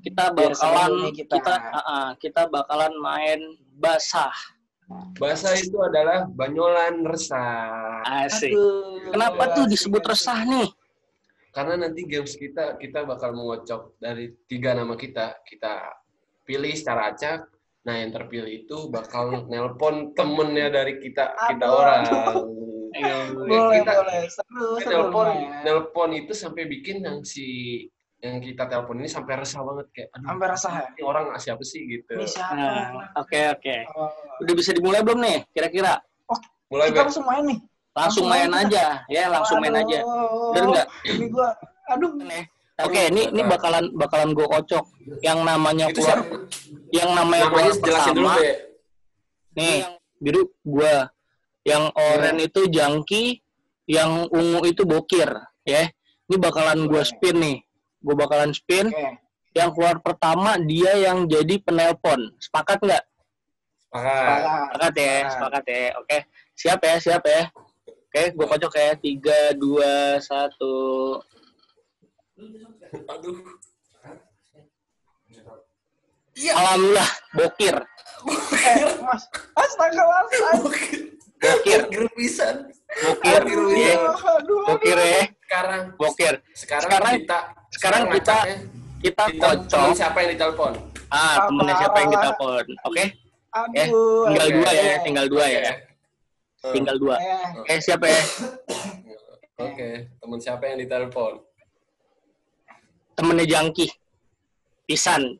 kita 0.04 0.26
bakalan 0.36 0.92
kita 1.16 1.36
kita. 1.40 1.54
ah, 1.72 1.80
ah, 1.80 2.08
kita 2.20 2.42
bakalan 2.52 2.92
main 3.00 3.40
basah 3.80 4.34
bahasa 5.16 5.56
itu 5.56 5.80
adalah 5.80 6.28
banyolan 6.36 7.08
resah 7.08 8.04
asik 8.28 8.52
Aduh. 8.52 9.16
kenapa 9.16 9.44
tuh 9.56 9.64
Asik, 9.64 9.72
disebut 9.80 10.04
resah 10.04 10.40
nih 10.44 10.68
karena 11.54 11.78
nanti 11.80 12.02
games 12.04 12.34
kita 12.34 12.76
kita 12.76 13.06
bakal 13.06 13.32
mengocok 13.32 13.96
dari 13.96 14.34
tiga 14.44 14.74
nama 14.74 14.94
kita 14.94 15.38
kita 15.44 15.86
pilih 16.44 16.74
secara 16.74 17.14
acak 17.14 17.46
nah 17.84 17.94
yang 17.94 18.10
terpilih 18.10 18.66
itu 18.66 18.90
bakal 18.90 19.46
nelpon 19.46 20.12
temennya 20.12 20.68
dari 20.68 20.98
kita 20.98 21.30
kita 21.38 21.64
Aduh, 21.64 21.78
orang 21.78 22.02
Ayo, 22.94 23.18
Boleh, 23.34 23.82
kita- 23.82 23.98
boleh. 23.98 24.22
Seru, 24.30 24.68
Kita 24.78 24.86
seru. 24.86 24.98
nelpon 25.04 25.30
nelpon 25.62 26.10
itu 26.12 26.34
sampai 26.34 26.64
bikin 26.66 27.02
yang 27.02 27.22
si 27.22 27.46
yang 28.18 28.38
kita 28.38 28.66
telepon 28.66 28.98
ini 28.98 29.10
sampai 29.10 29.36
resah 29.36 29.60
banget 29.60 29.88
kayak 29.92 30.10
aduh 30.12 30.28
Sampai 30.30 30.48
resah 30.48 30.74
ya? 30.74 30.88
ini 30.90 31.02
orang 31.04 31.26
siapa 31.36 31.60
sih 31.62 31.82
gitu 31.84 32.14
nah 32.16 32.88
oke 33.16 33.40
oke 33.52 33.76
Oh. 33.92 34.10
udah 34.40 34.54
bisa 34.54 34.72
dimulai 34.72 35.02
belum 35.02 35.20
nih 35.20 35.38
kira-kira 35.52 36.00
mulai 36.66 36.88
Kita 36.88 37.02
langsung 37.04 37.26
main 37.26 37.44
nih. 37.46 37.60
Langsung 37.94 38.26
main 38.26 38.50
aja 38.50 39.06
ya 39.06 39.24
langsung 39.30 39.62
main 39.62 39.74
aja. 39.78 40.00
Bener 40.54 40.66
nggak? 40.74 40.88
Ini 41.14 41.26
gua, 41.30 41.50
aduh. 41.90 42.12
oke 42.82 43.02
ini 43.14 43.22
ini 43.30 43.42
bakalan 43.46 43.86
bakalan 43.94 44.34
gue 44.34 44.48
kocok 44.50 44.86
yang 45.22 45.46
namanya 45.46 45.94
itu 45.94 46.02
keluar 46.02 46.26
siapa? 46.26 46.36
yang 46.90 47.10
namanya, 47.14 47.46
keluar 47.54 47.70
jelasin 47.78 48.14
dulu 48.18 48.28
pertama 48.34 48.42
Be. 48.42 48.54
nih 49.62 49.80
biru 50.18 50.42
gua. 50.66 51.10
Yang 51.64 51.96
oranye 51.96 52.44
itu 52.52 52.62
jangki 52.68 53.24
yang 53.88 54.28
ungu 54.28 54.68
itu 54.68 54.84
bokir 54.84 55.32
ya. 55.64 55.88
Ini 56.28 56.36
bakalan 56.36 56.92
gua 56.92 57.08
spin 57.08 57.40
nih. 57.40 57.58
Gua 58.04 58.16
bakalan 58.20 58.52
spin. 58.52 58.90
Oke. 58.92 59.22
yang 59.54 59.70
keluar 59.70 60.02
pertama 60.02 60.58
dia 60.58 60.98
yang 60.98 61.30
jadi 61.30 61.62
penelpon. 61.62 62.34
Sepakat 62.42 62.82
nggak? 62.82 63.04
Ah, 63.94 64.02
sepakat. 64.02 64.92
Ya 64.98 65.14
Sepakat. 65.30 65.30
sepakat 65.30 65.64
ya. 65.70 65.90
Oke. 66.02 66.18
Siap 66.58 66.80
ya 66.82 66.96
siap 66.98 67.24
ya 67.30 67.54
oke 68.14 68.38
gua 68.38 68.46
kocok 68.46 68.74
ya 68.78 68.94
tiga 68.94 69.40
dua 69.58 70.22
satu. 70.22 71.18
Aduh. 73.10 73.42
Alhamdulillah 76.34 77.10
bokir. 77.34 77.76
Eh, 78.54 78.86
Mas. 79.02 79.24
Astagfirullahaladzim. 79.58 81.02
bokir. 81.42 81.82
Grup 81.90 82.14
pisan 82.14 82.70
bokir. 83.02 83.42
Aduh, 83.42 83.70
ya 83.74 83.98
Aduh, 83.98 84.14
aduh. 84.38 84.62
bokir 84.70 84.98
ya. 84.98 85.24
Sekarang 85.42 85.82
bokir. 85.98 86.34
sekarang, 86.54 86.86
Sekarang- 86.86 87.14
kita 87.18 87.40
sekarang 87.74 88.02
kita 88.14 88.38
kita 89.02 89.24
kocok. 89.42 89.88
Siapa 89.98 90.18
yang 90.22 90.32
ditelepon? 90.38 90.74
Ah 91.10 91.50
temennya 91.50 91.76
siapa 91.82 91.98
yang 92.02 92.10
ditelepon. 92.14 92.66
Oke? 92.86 93.04
Aduh. 93.54 94.26
tinggal 94.30 94.48
Oke. 94.50 94.56
dua 94.58 94.70
ya 94.70 94.94
tinggal 95.02 95.26
dua 95.30 95.46
ya. 95.50 95.62
Eh, 95.66 95.76
tinggal 96.72 96.96
dua. 96.96 97.16
Eh, 97.20 97.76
eh. 97.76 97.80
Siapa 97.84 98.06
ya? 98.08 98.22
Oke 99.54 99.90
temen 100.18 100.40
siapa 100.40 100.64
yang 100.66 100.80
ditelepon? 100.80 101.44
Temennya 103.14 103.46
jangki. 103.46 103.88
Pisan 104.84 105.38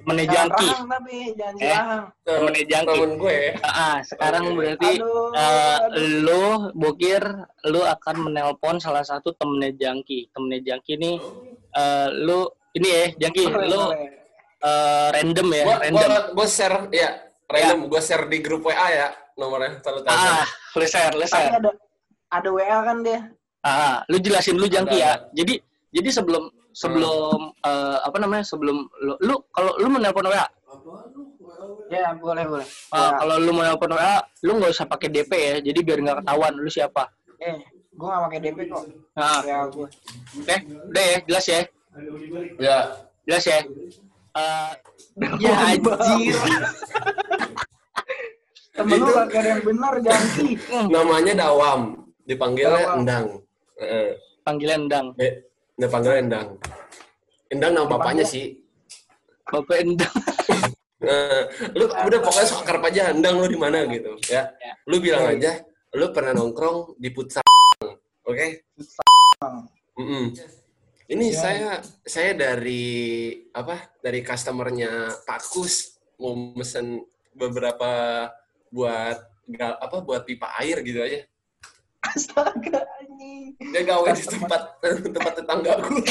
temennya 0.00 0.32
jangan 0.32 0.48
jangki. 0.48 0.68
rahang 0.72 0.88
tapi 0.88 1.16
jangan 1.36 1.60
Eh. 1.60 2.00
temennya 2.24 2.64
jangki. 2.64 2.88
temen 2.96 3.12
gue. 3.20 3.38
Ah 3.60 3.68
ah, 3.68 3.96
sekarang 4.00 4.44
Oke. 4.48 4.56
berarti 4.56 4.90
Aduh, 4.96 5.28
eh, 5.36 5.76
aduh. 5.76 6.08
lo 6.24 6.44
bokir 6.72 7.22
lo 7.68 7.80
akan 7.84 8.16
menelpon 8.24 8.80
salah 8.80 9.04
satu 9.04 9.34
temennya 9.34 9.76
jangki. 9.76 10.32
Temennya 10.32 10.60
jangki 10.64 10.92
nih 10.96 11.16
eh, 11.74 12.08
lo 12.16 12.56
ini 12.72 12.88
ya 12.88 13.04
jangki 13.26 13.44
lo 13.50 13.92
eh, 13.92 15.08
random 15.12 15.48
ya 15.52 15.64
gua, 15.68 15.76
random. 15.84 16.00
gua, 16.00 16.18
gua 16.32 16.46
share 16.48 16.78
ya 16.90 17.10
random. 17.44 17.78
Gua 17.86 18.00
share 18.00 18.24
di 18.24 18.38
grup 18.40 18.64
WA 18.64 18.88
ya 18.88 19.08
nomornya 19.40 19.80
tahu 19.80 20.04
ah 20.04 20.44
lu 20.76 20.84
share 20.84 21.14
lu 21.16 21.24
Tapi 21.24 21.32
share 21.32 21.56
ada 21.56 21.70
ada 22.30 22.48
WA 22.52 22.78
kan 22.84 23.00
dia. 23.00 23.20
Ah, 23.60 24.04
lu 24.08 24.16
jelasin 24.20 24.56
dulu 24.56 24.68
Jangki 24.68 25.00
ya. 25.00 25.16
Jadi 25.32 25.56
jadi 25.90 26.08
sebelum 26.12 26.48
sebelum 26.72 27.56
eh, 27.60 27.98
apa 28.00 28.16
namanya 28.20 28.44
sebelum 28.46 28.84
lu, 29.00 29.14
lu 29.20 29.34
kalau 29.50 29.72
lu 29.80 29.88
menelpon 29.90 30.28
WA, 30.28 30.46
Ya, 31.90 32.14
boleh, 32.14 32.46
boleh. 32.46 32.66
ah, 32.94 33.10
Ya. 33.10 33.10
kalau 33.18 33.36
lu 33.42 33.50
menelpon 33.50 33.90
WA, 33.90 34.22
lu 34.46 34.50
nggak 34.56 34.70
usah 34.70 34.86
pakai 34.86 35.08
DP 35.10 35.32
ya. 35.34 35.56
Jadi 35.58 35.78
biar 35.82 35.98
nggak 35.98 36.16
ketahuan 36.22 36.52
lu 36.54 36.70
siapa. 36.70 37.10
Eh, 37.42 37.58
gua 37.98 38.08
gak 38.14 38.22
pakai 38.30 38.40
DP 38.46 38.58
kok. 38.70 38.84
Nah, 39.18 39.40
Ya, 39.42 39.58
gua. 39.66 39.88
oke, 39.90 40.56
udah 40.86 41.04
ya, 41.04 41.16
jelas 41.26 41.44
ya, 41.50 41.60
ya 42.60 42.76
jelas 43.26 43.44
ya. 43.44 43.58
Eh, 44.30 44.72
Ya, 45.42 45.52
anjir. 45.74 46.38
Temen 48.70 48.98
lu 49.02 49.10
kagak 49.10 49.38
ada 49.42 49.48
yang 49.58 49.62
benar, 49.66 49.92
Jangki. 49.98 50.48
namanya 50.88 51.34
Dawam 51.34 51.80
dipanggilnya 52.22 52.86
Dawam. 52.86 52.98
Endang 53.02 53.26
Heeh. 53.80 54.08
Panggilan 54.46 54.78
Endang. 54.86 55.06
Eh, 55.18 55.32
dia 55.74 55.88
panggilnya 55.90 56.20
Endang 56.22 56.48
Endang 57.50 57.72
nama 57.74 57.86
bapaknya 57.88 58.22
sih 58.22 58.58
Bapak 59.46 59.76
Endang. 59.82 60.14
Nah, 61.00 61.48
lu 61.72 61.88
udah 61.88 62.20
pokoknya 62.20 62.44
sok 62.44 62.60
akrab 62.60 62.84
aja 62.92 63.08
Endang 63.08 63.40
lu 63.40 63.48
di 63.48 63.56
mana 63.56 63.88
gitu 63.88 64.20
ya. 64.28 64.52
Ya. 64.60 64.76
Lu 64.84 65.00
bilang 65.00 65.32
aja 65.32 65.64
lu 65.96 66.12
pernah 66.12 66.36
nongkrong 66.36 67.00
di 67.00 67.08
Putsal. 67.08 67.40
Oke? 68.20 68.68
Mm-mm. 69.96 70.36
Ini 71.08 71.26
Ya. 71.32 71.40
saya 71.40 71.70
saya 72.04 72.36
dari 72.36 73.32
apa? 73.50 73.96
Dari 74.04 74.20
customernya 74.20 75.24
Pak 75.24 75.40
Kus 75.48 75.96
mau 76.20 76.36
mesen 76.52 77.00
beberapa 77.32 77.88
buat 78.70 79.18
ga- 79.46 79.76
apa 79.76 79.96
buat 80.00 80.22
pipa 80.22 80.46
air 80.58 80.78
gitu 80.80 80.98
aja. 80.98 81.26
Astaga, 82.00 82.80
anjing. 82.96 83.52
Dia 83.60 83.82
gawe 83.84 84.08
di 84.08 84.24
tempat 84.24 84.62
tempat 85.12 85.32
tetanggaku. 85.36 85.90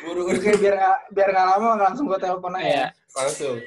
Buru-buru 0.00 0.38
Oke, 0.38 0.52
biar 0.56 0.74
biar 1.10 1.28
gak 1.30 1.46
lama 1.46 1.68
langsung 1.78 2.06
gua 2.06 2.16
telepon 2.16 2.56
aja. 2.56 2.64
Ya. 2.64 2.86
langsung. 3.12 3.58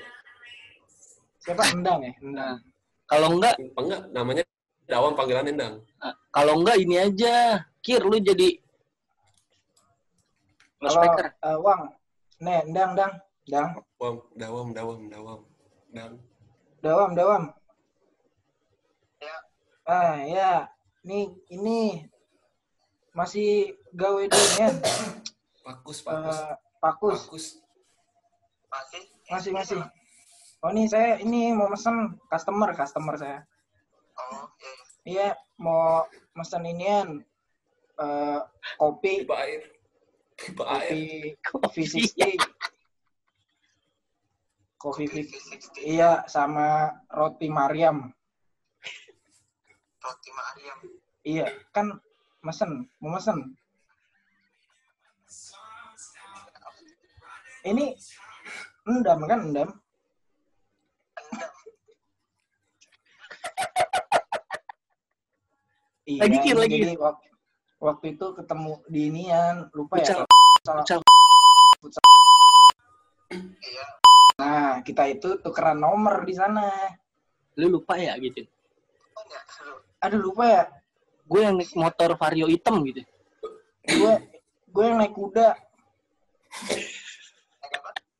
Siapa? 1.40 1.64
Endang 1.72 2.00
ya? 2.02 2.12
Endang. 2.20 2.58
Kalau 3.06 3.28
enggak, 3.36 3.56
Apa 3.60 3.80
enggak 3.82 4.02
namanya 4.12 4.44
Dawam 4.84 5.14
panggilan 5.14 5.48
Endang. 5.48 5.74
eh, 6.00 6.14
kalau 6.30 6.54
enggak 6.58 6.78
ini 6.78 6.96
aja. 6.98 7.62
Kir 7.80 8.02
lu 8.02 8.18
jadi 8.18 8.62
Kalau 10.80 10.92
speaker. 10.96 11.28
eh, 11.36 11.58
Wang, 11.58 11.82
nih, 12.40 12.58
Endang, 12.64 12.92
Dang. 12.94 13.14
Dang. 13.44 13.70
Dawam, 13.96 14.16
dawam, 14.34 14.68
dawam, 14.72 15.00
dawam. 15.08 15.40
Dang. 15.92 16.16
Dawam, 16.80 17.12
dawam. 17.20 17.44
Ah, 19.84 20.24
ya. 20.24 20.72
Nih, 21.04 21.36
ini 21.52 22.08
masih 23.12 23.76
gawe 23.92 24.24
durian. 24.24 24.80
Pakus, 25.68 26.00
pakus. 26.00 26.38
Eh, 26.40 26.56
Pakus. 26.80 27.22
Pakus. 27.28 27.46
Masih, 29.28 29.52
masih. 29.52 29.84
Oh, 30.64 30.72
nih 30.72 30.88
saya 30.88 31.20
ini 31.20 31.52
mau 31.52 31.68
mesen 31.68 32.16
customer, 32.32 32.72
customer 32.72 33.20
saya. 33.20 33.44
Iya, 35.04 35.36
mau 35.60 36.08
mesen 36.40 36.64
inian 36.72 37.20
eh, 38.00 38.40
kopi, 38.80 39.28
Pipa 39.28 39.36
air. 39.44 39.62
Pipa 40.40 40.64
air. 40.72 41.36
kopi, 41.44 41.84
kopi 41.84 41.84
60. 41.84 42.16
Kopi 42.16 42.61
50. 44.82 45.86
Iya, 45.86 46.26
sama 46.26 46.90
roti 47.14 47.46
Mariam. 47.54 48.10
Roti 50.02 50.30
Mariam. 50.34 50.78
Iya, 51.22 51.46
kan 51.70 52.02
mesen, 52.42 52.90
mau 52.98 53.14
mesen. 53.14 53.54
Ini 57.62 57.94
endam 58.90 59.22
kan 59.30 59.40
endam? 59.46 59.70
Iya, 66.10 66.26
Lagi, 66.26 66.38
Kir, 66.42 66.58
lagi. 66.58 66.78
jadi 66.82 66.98
waktu, 66.98 67.28
waktu 67.78 68.06
itu 68.18 68.26
ketemu 68.34 68.74
di 68.90 69.00
inian, 69.14 69.70
lupa 69.78 70.02
ya. 70.02 70.26
Futsal. 70.66 71.00
Futsal. 71.78 72.02
Iya. 73.38 74.01
Nah, 74.42 74.82
kita 74.82 75.06
itu 75.06 75.38
tukeran 75.38 75.78
nomor 75.78 76.26
di 76.26 76.34
sana. 76.34 76.66
Lu 77.62 77.78
lupa 77.78 77.94
ya 78.02 78.18
gitu. 78.18 78.42
Aduh, 80.02 80.18
lupa 80.18 80.44
ya. 80.50 80.64
Gue 81.30 81.46
yang 81.46 81.62
naik 81.62 81.78
motor 81.78 82.18
vario 82.18 82.50
hitam 82.50 82.82
gitu. 82.90 83.06
Gue 83.86 84.14
gue 84.66 84.84
yang 84.84 84.98
naik 84.98 85.14
kuda. 85.14 85.54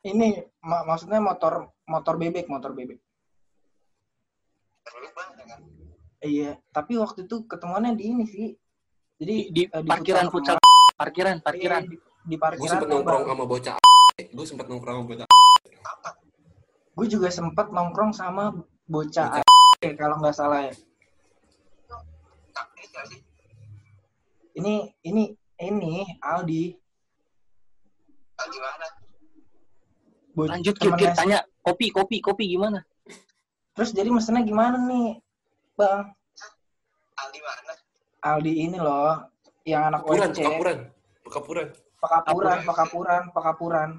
Ini 0.06 0.46
ma- 0.62 0.86
maksudnya 0.86 1.18
motor 1.18 1.74
motor 1.90 2.22
bebek, 2.22 2.46
motor 2.46 2.78
bebek. 2.78 3.02
Kan? 5.42 5.62
Iya, 6.22 6.62
tapi 6.70 7.02
waktu 7.02 7.26
itu 7.26 7.50
ketemuannya 7.50 7.98
di 7.98 8.04
ini 8.14 8.26
sih. 8.30 8.48
Jadi 9.18 9.36
Di, 9.50 9.66
di 9.66 9.74
eh, 9.74 9.82
parkiran 9.86 10.30
futsal. 10.30 10.58
Parkiran, 10.94 11.42
parkiran. 11.42 11.82
Iya, 11.82 11.90
di, 11.90 11.98
di 11.98 12.36
Gue 12.38 12.42
parkiran. 12.42 12.70
sempet 12.78 12.88
nongkrong 12.94 13.24
sama 13.26 13.46
bocah. 13.50 13.76
Gue 14.30 14.46
sempet 14.46 14.66
nongkrong 14.70 14.96
sama 15.02 15.08
bocah. 15.10 15.31
Gue 17.02 17.10
juga 17.10 17.34
sempet 17.34 17.74
nongkrong 17.74 18.14
sama 18.14 18.54
bocah 18.86 19.42
Bocah. 19.42 19.42
A- 19.42 19.98
kalau 19.98 20.22
nggak 20.22 20.38
salah 20.38 20.70
ya. 20.70 20.74
Ini 24.54 24.86
ini 25.02 25.34
ini 25.58 26.06
Aldi. 26.22 26.78
Gimana? 28.38 28.86
Bo- 30.38 30.46
Lanjut 30.46 30.78
temennya- 30.78 31.18
tanya 31.18 31.40
kopi, 31.66 31.90
kopi, 31.90 32.22
kopi 32.22 32.54
gimana? 32.54 32.86
Terus 33.74 33.98
jadi 33.98 34.14
mesennya 34.14 34.46
gimana 34.46 34.78
nih, 34.86 35.18
Bang? 35.74 36.06
Aldi 37.18 37.40
mana? 37.42 37.74
Aldi 38.22 38.54
ini 38.62 38.78
loh, 38.78 39.26
yang 39.66 39.90
anak 39.90 40.06
Pekapuran, 40.06 40.30
WC. 40.30 40.38
pekapuran. 40.46 40.78
Pekapuran. 41.26 41.68
Pekapuran, 41.98 42.60
pekapuran, 42.62 43.24
pekapuran. 43.34 43.90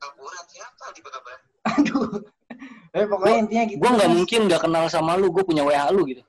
Kaburan 0.00 0.44
siapa 0.48 0.84
Bakaban? 0.90 1.38
Aduh. 1.76 2.08
Eh 2.90 3.06
pokoknya 3.06 3.36
intinya 3.46 3.64
gitu. 3.70 3.80
Gue 3.84 3.90
nggak 3.94 4.10
mungkin 4.10 4.40
nggak 4.48 4.62
kenal 4.66 4.84
sama 4.90 5.14
lu. 5.20 5.30
Gue 5.30 5.44
punya 5.46 5.62
WA 5.62 5.86
lu 5.92 6.08
gitu. 6.08 6.22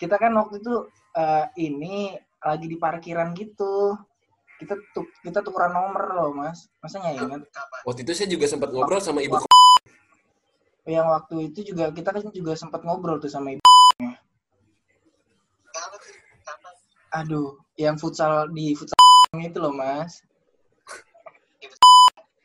Kita 0.00 0.16
kan 0.16 0.32
waktu 0.38 0.64
itu 0.64 0.74
eh, 1.18 1.44
ini 1.60 2.14
lagi 2.40 2.66
di 2.70 2.76
parkiran 2.80 3.36
gitu. 3.36 3.98
Kita 4.60 4.76
tuh 4.92 5.08
kita 5.24 5.40
tukeran 5.40 5.72
nomor 5.72 6.04
loh, 6.16 6.30
Mas. 6.32 6.68
Masa 6.80 7.00
nggak 7.00 7.14
ingat? 7.16 7.40
Kapan? 7.52 7.80
Waktu 7.84 8.00
itu 8.04 8.12
saya 8.16 8.28
juga 8.28 8.46
sempat 8.48 8.68
ngobrol 8.72 9.00
sama 9.00 9.20
ibu. 9.20 9.40
Yang 10.88 11.06
waktu 11.06 11.34
itu 11.52 11.60
juga 11.72 11.92
kita 11.92 12.10
kan 12.12 12.24
juga 12.32 12.52
sempat 12.56 12.80
ngobrol 12.84 13.20
tuh 13.20 13.28
sama 13.28 13.56
ibu. 13.56 13.64
Aduh, 17.10 17.58
yang 17.74 17.98
futsal 17.98 18.46
di 18.54 18.70
futsal 18.78 18.94
itu 19.42 19.58
loh, 19.58 19.74
Mas. 19.74 20.22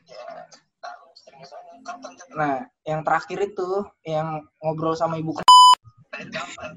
Ya, 0.10 0.50
tahu 0.82 1.06
sering 1.14 1.42
ke 1.44 1.48
sana. 1.48 1.75
Kapan? 1.86 2.12
Kapan? 2.18 2.34
Nah, 2.34 2.56
yang 2.82 3.02
terakhir 3.06 3.40
itu 3.46 3.70
yang 4.02 4.42
ngobrol 4.58 4.98
sama 4.98 5.22
ibu. 5.22 5.38
Kapan? 5.38 6.74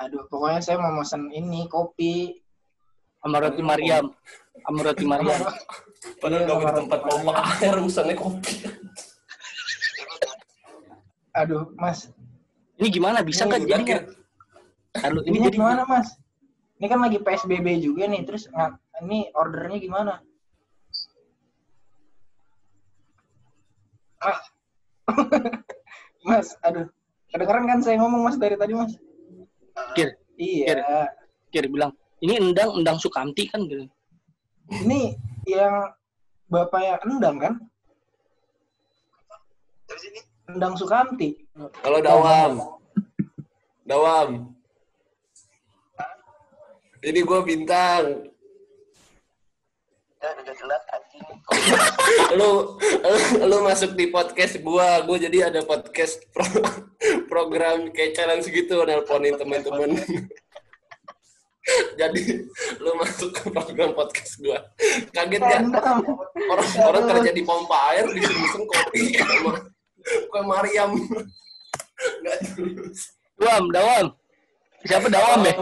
Aduh, 0.00 0.24
pokoknya 0.32 0.60
saya 0.64 0.80
mau 0.80 0.92
mesen 0.96 1.28
ini 1.32 1.68
kopi. 1.68 2.40
Sama 3.20 3.40
roti 3.44 3.60
Mariam. 3.60 4.12
Sama 4.64 4.80
roti 4.80 5.04
Mariam. 5.04 5.40
Padahal 6.20 6.44
Iya, 6.48 6.56
di 6.56 6.76
tempat 6.84 7.00
pompa 7.04 7.32
air, 7.60 7.76
kopi. 8.20 8.54
Aduh, 11.36 11.68
Mas. 11.76 12.08
Ini 12.80 12.88
gimana? 12.88 13.20
Bisa 13.20 13.44
kan 13.44 13.60
jadi 13.60 13.82
nggak? 13.82 14.04
Lalu 15.04 15.20
ini 15.28 15.36
Ini 15.36 15.46
jadi 15.52 15.56
gimana, 15.60 15.82
Mas? 15.84 16.16
Ini 16.76 16.86
kan 16.92 17.00
lagi 17.00 17.18
PSBB 17.20 17.80
juga 17.80 18.04
nih, 18.08 18.24
terus 18.24 18.48
ini 19.04 19.32
ordernya 19.32 19.80
gimana? 19.80 20.14
Ah. 24.26 24.38
mas, 26.26 26.58
aduh. 26.66 26.90
Kedengeran 27.30 27.64
kan 27.66 27.78
saya 27.82 27.98
ngomong 28.02 28.26
Mas 28.26 28.38
dari 28.38 28.58
tadi, 28.58 28.72
Mas? 28.74 28.94
Kir, 29.94 30.14
Iya. 30.36 31.10
Kir 31.50 31.66
bilang, 31.70 31.92
ini 32.22 32.38
endang, 32.38 32.76
endang 32.80 32.98
Sukamti 32.98 33.48
kan 33.50 33.66
gitu. 33.66 33.86
Ini 34.72 35.14
yang 35.46 35.90
Bapak 36.46 36.80
yang 36.82 37.00
endang 37.06 37.36
kan? 37.38 37.54
Dari 39.86 40.00
sini? 40.02 40.20
Endang 40.50 40.74
Sukamti. 40.78 41.34
Kalau 41.82 41.98
Dawam. 42.02 42.52
Dawam. 43.86 44.54
Ini 47.02 47.20
gue 47.22 47.40
bintang. 47.46 48.04
Ya, 50.16 50.32
udah 50.32 50.54
jelas 50.56 50.82
anjing. 50.90 51.22
lu, 52.40 52.50
lu 52.80 53.16
lu 53.46 53.56
masuk 53.62 53.92
di 53.94 54.08
podcast 54.08 54.56
gua 54.64 55.04
gua 55.04 55.20
jadi 55.20 55.52
ada 55.52 55.60
podcast 55.62 56.24
pro- 56.32 56.64
program 57.30 57.92
kayak 57.92 58.16
challenge 58.16 58.48
gitu 58.48 58.80
nelponin 58.82 59.36
teman-teman 59.36 59.92
jadi 62.00 62.22
lu 62.80 62.90
masuk 62.96 63.28
ke 63.30 63.44
program 63.52 63.92
podcast 63.92 64.40
gua 64.40 64.58
kaget 65.12 65.42
ya 65.44 65.58
Endang. 65.60 66.00
orang 66.48 66.68
orang 66.80 67.04
kerja 67.12 67.30
di 67.36 67.42
pompa 67.44 67.76
air 67.92 68.08
disuruh 68.08 68.40
mesen 68.40 68.62
kopi 68.64 69.02
kue 70.32 70.42
Mariam 70.42 70.90
nggak. 72.24 72.40
Dawam, 73.36 73.64
Dawam. 73.68 74.06
Siapa 74.84 75.08
Dawam 75.12 75.40
ya? 75.44 75.54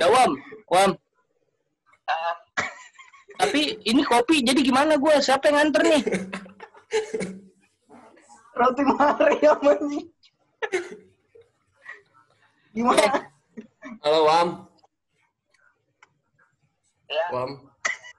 Dawam, 0.00 0.30
Wam. 0.68 0.90
Tapi 3.42 3.82
ini 3.82 4.06
kopi, 4.06 4.46
jadi 4.46 4.62
gimana 4.62 4.94
gue? 4.94 5.14
Siapa 5.18 5.50
yang 5.50 5.56
nganter 5.58 5.82
nih? 5.82 6.02
Roti 8.54 8.82
Mariam 8.86 9.58
anjing. 9.64 10.06
Gimana? 12.70 13.28
halo 14.00 14.20
Wam 14.24 14.48
Ya. 17.12 17.24
Wam 17.28 17.50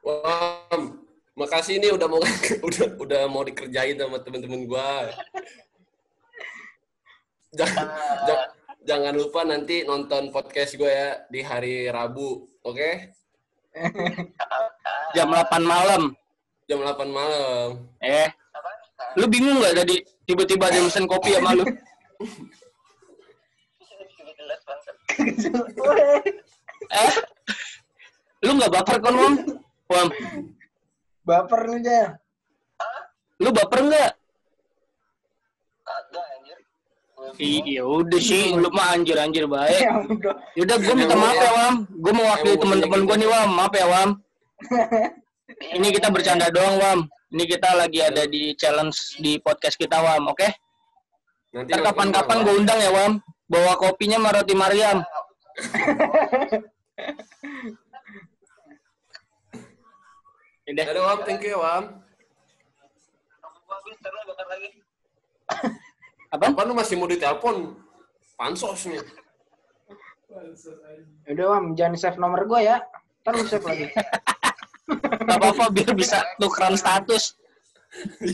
Wam 0.05 0.81
makasih 1.33 1.81
nih 1.81 1.89
udah 1.97 2.05
mau 2.05 2.21
udah 2.69 2.87
udah 3.01 3.21
mau 3.25 3.41
dikerjain 3.41 3.97
sama 3.97 4.21
temen-temen 4.21 4.69
gua 4.69 5.09
jangan, 7.49 7.85
ja- 8.29 8.49
jangan 8.85 9.13
lupa 9.17 9.41
nanti 9.41 9.81
nonton 9.81 10.29
podcast 10.29 10.77
gue 10.77 10.85
ya 10.85 11.25
di 11.25 11.41
hari 11.41 11.89
Rabu 11.89 12.45
oke 12.61 13.17
Jam 15.15 15.29
8 15.29 15.63
malam. 15.63 16.13
jam 16.63 16.79
8 16.79 16.95
malam 17.11 17.75
Eh, 17.99 18.29
lu 19.19 19.27
bingung 19.27 19.59
nggak 19.59 19.83
tadi 19.83 19.99
tiba-tiba 20.23 20.71
ada 20.71 20.79
mesen 20.79 21.03
kopi 21.05 21.35
sama 21.35 21.51
lu? 21.53 21.65
Eh? 26.93 27.13
Lu 28.43 28.51
nggak 28.53 28.71
baper 28.71 28.97
kan, 28.99 29.13
Wam? 29.15 29.33
Wam, 29.87 30.07
Baper 31.23 31.61
nih 31.69 31.79
dia. 31.81 32.03
lu 33.39 33.49
baper 33.51 33.79
nggak? 33.83 34.11
Ada 35.83 36.21
anjir. 36.37 36.59
Iya 37.41 37.81
udah 37.81 38.21
sih, 38.21 38.53
lu 38.53 38.69
mah 38.69 38.93
anjir-anjir 38.93 39.49
baik. 39.49 39.81
Ya 39.81 39.93
udah. 40.05 40.33
Yaudah, 40.53 40.77
gue 40.77 40.95
minta 40.95 41.15
maaf 41.17 41.37
ya, 41.37 41.51
Wam. 41.55 41.73
Gue 41.89 42.13
mewakili 42.13 42.53
Emang 42.53 42.61
teman-teman 42.61 43.01
gue 43.09 43.15
nih, 43.23 43.29
Wam. 43.31 43.49
Maaf 43.57 43.73
ya, 43.73 43.85
Wam. 43.89 44.09
Ini 45.77 45.87
kita 45.91 46.07
bercanda 46.13 46.47
doang, 46.53 46.75
Wam. 46.77 46.99
Ini 47.33 47.43
kita 47.49 47.69
lagi 47.73 47.99
ada 48.05 48.23
di 48.29 48.53
challenge 48.53 49.17
di 49.17 49.41
podcast 49.41 49.79
kita, 49.79 49.97
Wam. 50.01 50.29
Oke? 50.29 50.49
nanti 51.53 51.69
Ntar 51.69 51.93
kapan-kapan 51.93 52.37
gue 52.45 52.53
undang 52.53 52.79
ya, 52.81 52.91
Wam. 52.93 53.11
Bawa 53.49 53.77
kopinya 53.77 54.17
sama 54.21 54.33
roti 54.33 54.53
Mariam. 54.53 55.01
Udah. 60.63 60.85
ada 60.89 61.01
Wam 61.03 61.19
thank 61.27 61.43
you 61.43 61.59
Wam 61.59 61.99
Aku 63.43 63.67
habis 63.67 63.97
terus 63.99 64.23
bakar 64.23 64.47
lagi. 64.47 64.69
Apa? 66.33 66.49
Apa 66.49 66.65
lu 66.65 66.73
masih 66.73 66.97
mau 66.97 67.05
ditelepon? 67.05 67.77
Pansos 68.33 68.89
nih. 68.89 68.97
Udah, 71.29 71.45
Mam, 71.53 71.77
jangan 71.77 71.93
save 71.93 72.17
nomor 72.17 72.49
gue 72.49 72.65
ya. 72.65 72.81
Ntar 73.21 73.33
lu 73.37 73.45
save 73.45 73.65
lagi. 73.69 73.85
Gak 75.29 75.37
apa-apa 75.39 75.69
biar 75.69 75.93
bisa 75.93 76.25
tukeran 76.41 76.73
status. 76.73 77.37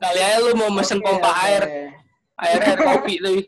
Kali 0.00 0.20
aja 0.24 0.40
lu 0.40 0.56
mau 0.56 0.72
mesen 0.72 0.96
Oke, 0.96 1.04
pompa 1.04 1.28
oke. 1.28 1.40
air, 1.44 1.62
air 2.40 2.60
air 2.64 2.78
kopi 2.80 3.20
tuh. 3.20 3.44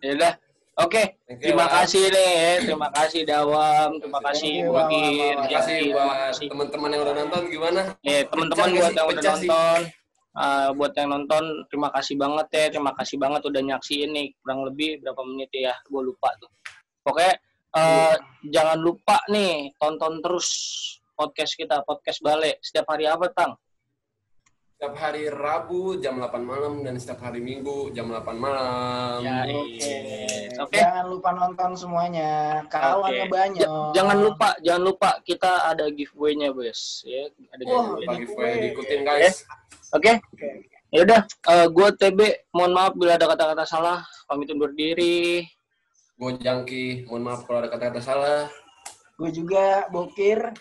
Ya 0.00 0.10
udah. 0.16 0.32
Oke, 0.78 1.18
you, 1.26 1.42
terima 1.42 1.66
kasih 1.66 2.06
nih, 2.06 2.62
terima 2.62 2.86
kasih 2.94 3.26
Dawam, 3.26 3.98
terima 3.98 4.22
kasih 4.22 4.62
Bukir. 4.70 5.34
Terima 5.34 5.50
kasih 5.50 5.78
buat 5.90 6.38
teman-teman 6.38 6.88
yang 6.94 7.02
udah 7.02 7.14
nonton. 7.18 7.42
Gimana? 7.50 7.80
Ya, 8.06 8.22
teman-teman 8.30 8.66
Pecah 8.70 8.78
buat 8.78 8.94
yang 8.94 9.08
udah 9.10 9.22
nonton, 9.26 9.80
eh, 10.38 10.68
buat 10.78 10.92
yang 10.94 11.08
nonton, 11.10 11.44
terima 11.66 11.88
kasih 11.90 12.14
banget 12.14 12.46
ya, 12.54 12.64
terima 12.70 12.92
kasih 12.94 13.16
banget 13.18 13.42
udah 13.42 13.62
nyaksiin 13.74 14.10
nih, 14.14 14.26
kurang 14.38 14.60
lebih 14.70 15.02
berapa 15.02 15.22
menit 15.26 15.50
ya, 15.50 15.74
gue 15.74 16.02
lupa 16.06 16.30
tuh. 16.38 16.50
Pokoknya 17.02 17.34
eh, 17.74 18.14
jangan 18.46 18.78
lupa 18.78 19.18
nih, 19.34 19.74
tonton 19.82 20.22
terus 20.22 20.46
podcast 21.18 21.58
kita, 21.58 21.82
podcast 21.82 22.22
Bale. 22.22 22.62
Setiap 22.62 22.86
hari 22.94 23.10
apa, 23.10 23.26
Tang? 23.34 23.58
Setiap 24.78 24.94
hari 24.94 25.26
Rabu 25.26 25.98
jam 25.98 26.22
8 26.22 26.38
malam 26.38 26.86
dan 26.86 26.94
setiap 27.02 27.26
hari 27.26 27.42
Minggu 27.42 27.90
jam 27.90 28.14
8 28.14 28.30
malam. 28.38 29.18
Ya, 29.26 29.42
Oke. 29.50 29.90
Oke. 30.54 30.78
Jangan 30.78 31.06
lupa 31.10 31.34
nonton 31.34 31.74
semuanya. 31.74 32.62
Kawannya 32.70 33.26
Oke. 33.26 33.34
banyak. 33.34 33.66
Ja- 33.66 33.90
jangan 33.90 34.22
lupa, 34.22 34.54
jangan 34.62 34.82
lupa 34.86 35.18
kita 35.26 35.66
ada 35.66 35.90
giveaway-nya, 35.90 36.54
Bos. 36.54 37.02
Ya, 37.02 37.26
ada 37.26 37.62
Wah, 37.66 37.98
giveaway. 37.98 38.16
Giveaway. 38.22 38.54
diikutin 38.70 39.00
guys. 39.02 39.42
Oke. 39.90 40.22
Oke. 40.30 40.50
Ya 40.94 41.00
udah, 41.02 41.20
gue 41.66 41.88
TB, 41.98 42.20
mohon 42.54 42.70
maaf 42.70 42.94
bila 42.94 43.18
ada 43.18 43.26
kata-kata 43.34 43.66
salah, 43.66 44.06
pamit 44.30 44.46
undur 44.54 44.70
diri. 44.70 45.42
Gue 46.14 46.38
Jangki, 46.38 47.02
mohon 47.10 47.26
maaf 47.26 47.42
kalau 47.50 47.66
ada 47.66 47.70
kata-kata 47.74 47.98
salah. 47.98 48.46
Gue 49.18 49.34
juga 49.34 49.90
Bokir. 49.90 50.54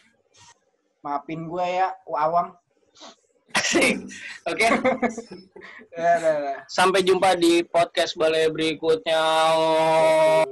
Maafin 1.05 1.45
gue 1.45 1.65
ya, 1.69 1.93
awam. 2.17 2.57
Oke. 4.47 4.67
Sampai 6.71 7.03
jumpa 7.03 7.35
di 7.35 7.65
podcast 7.67 8.15
balai 8.15 8.47
berikutnya. 8.47 9.21
Oh. 9.55 10.43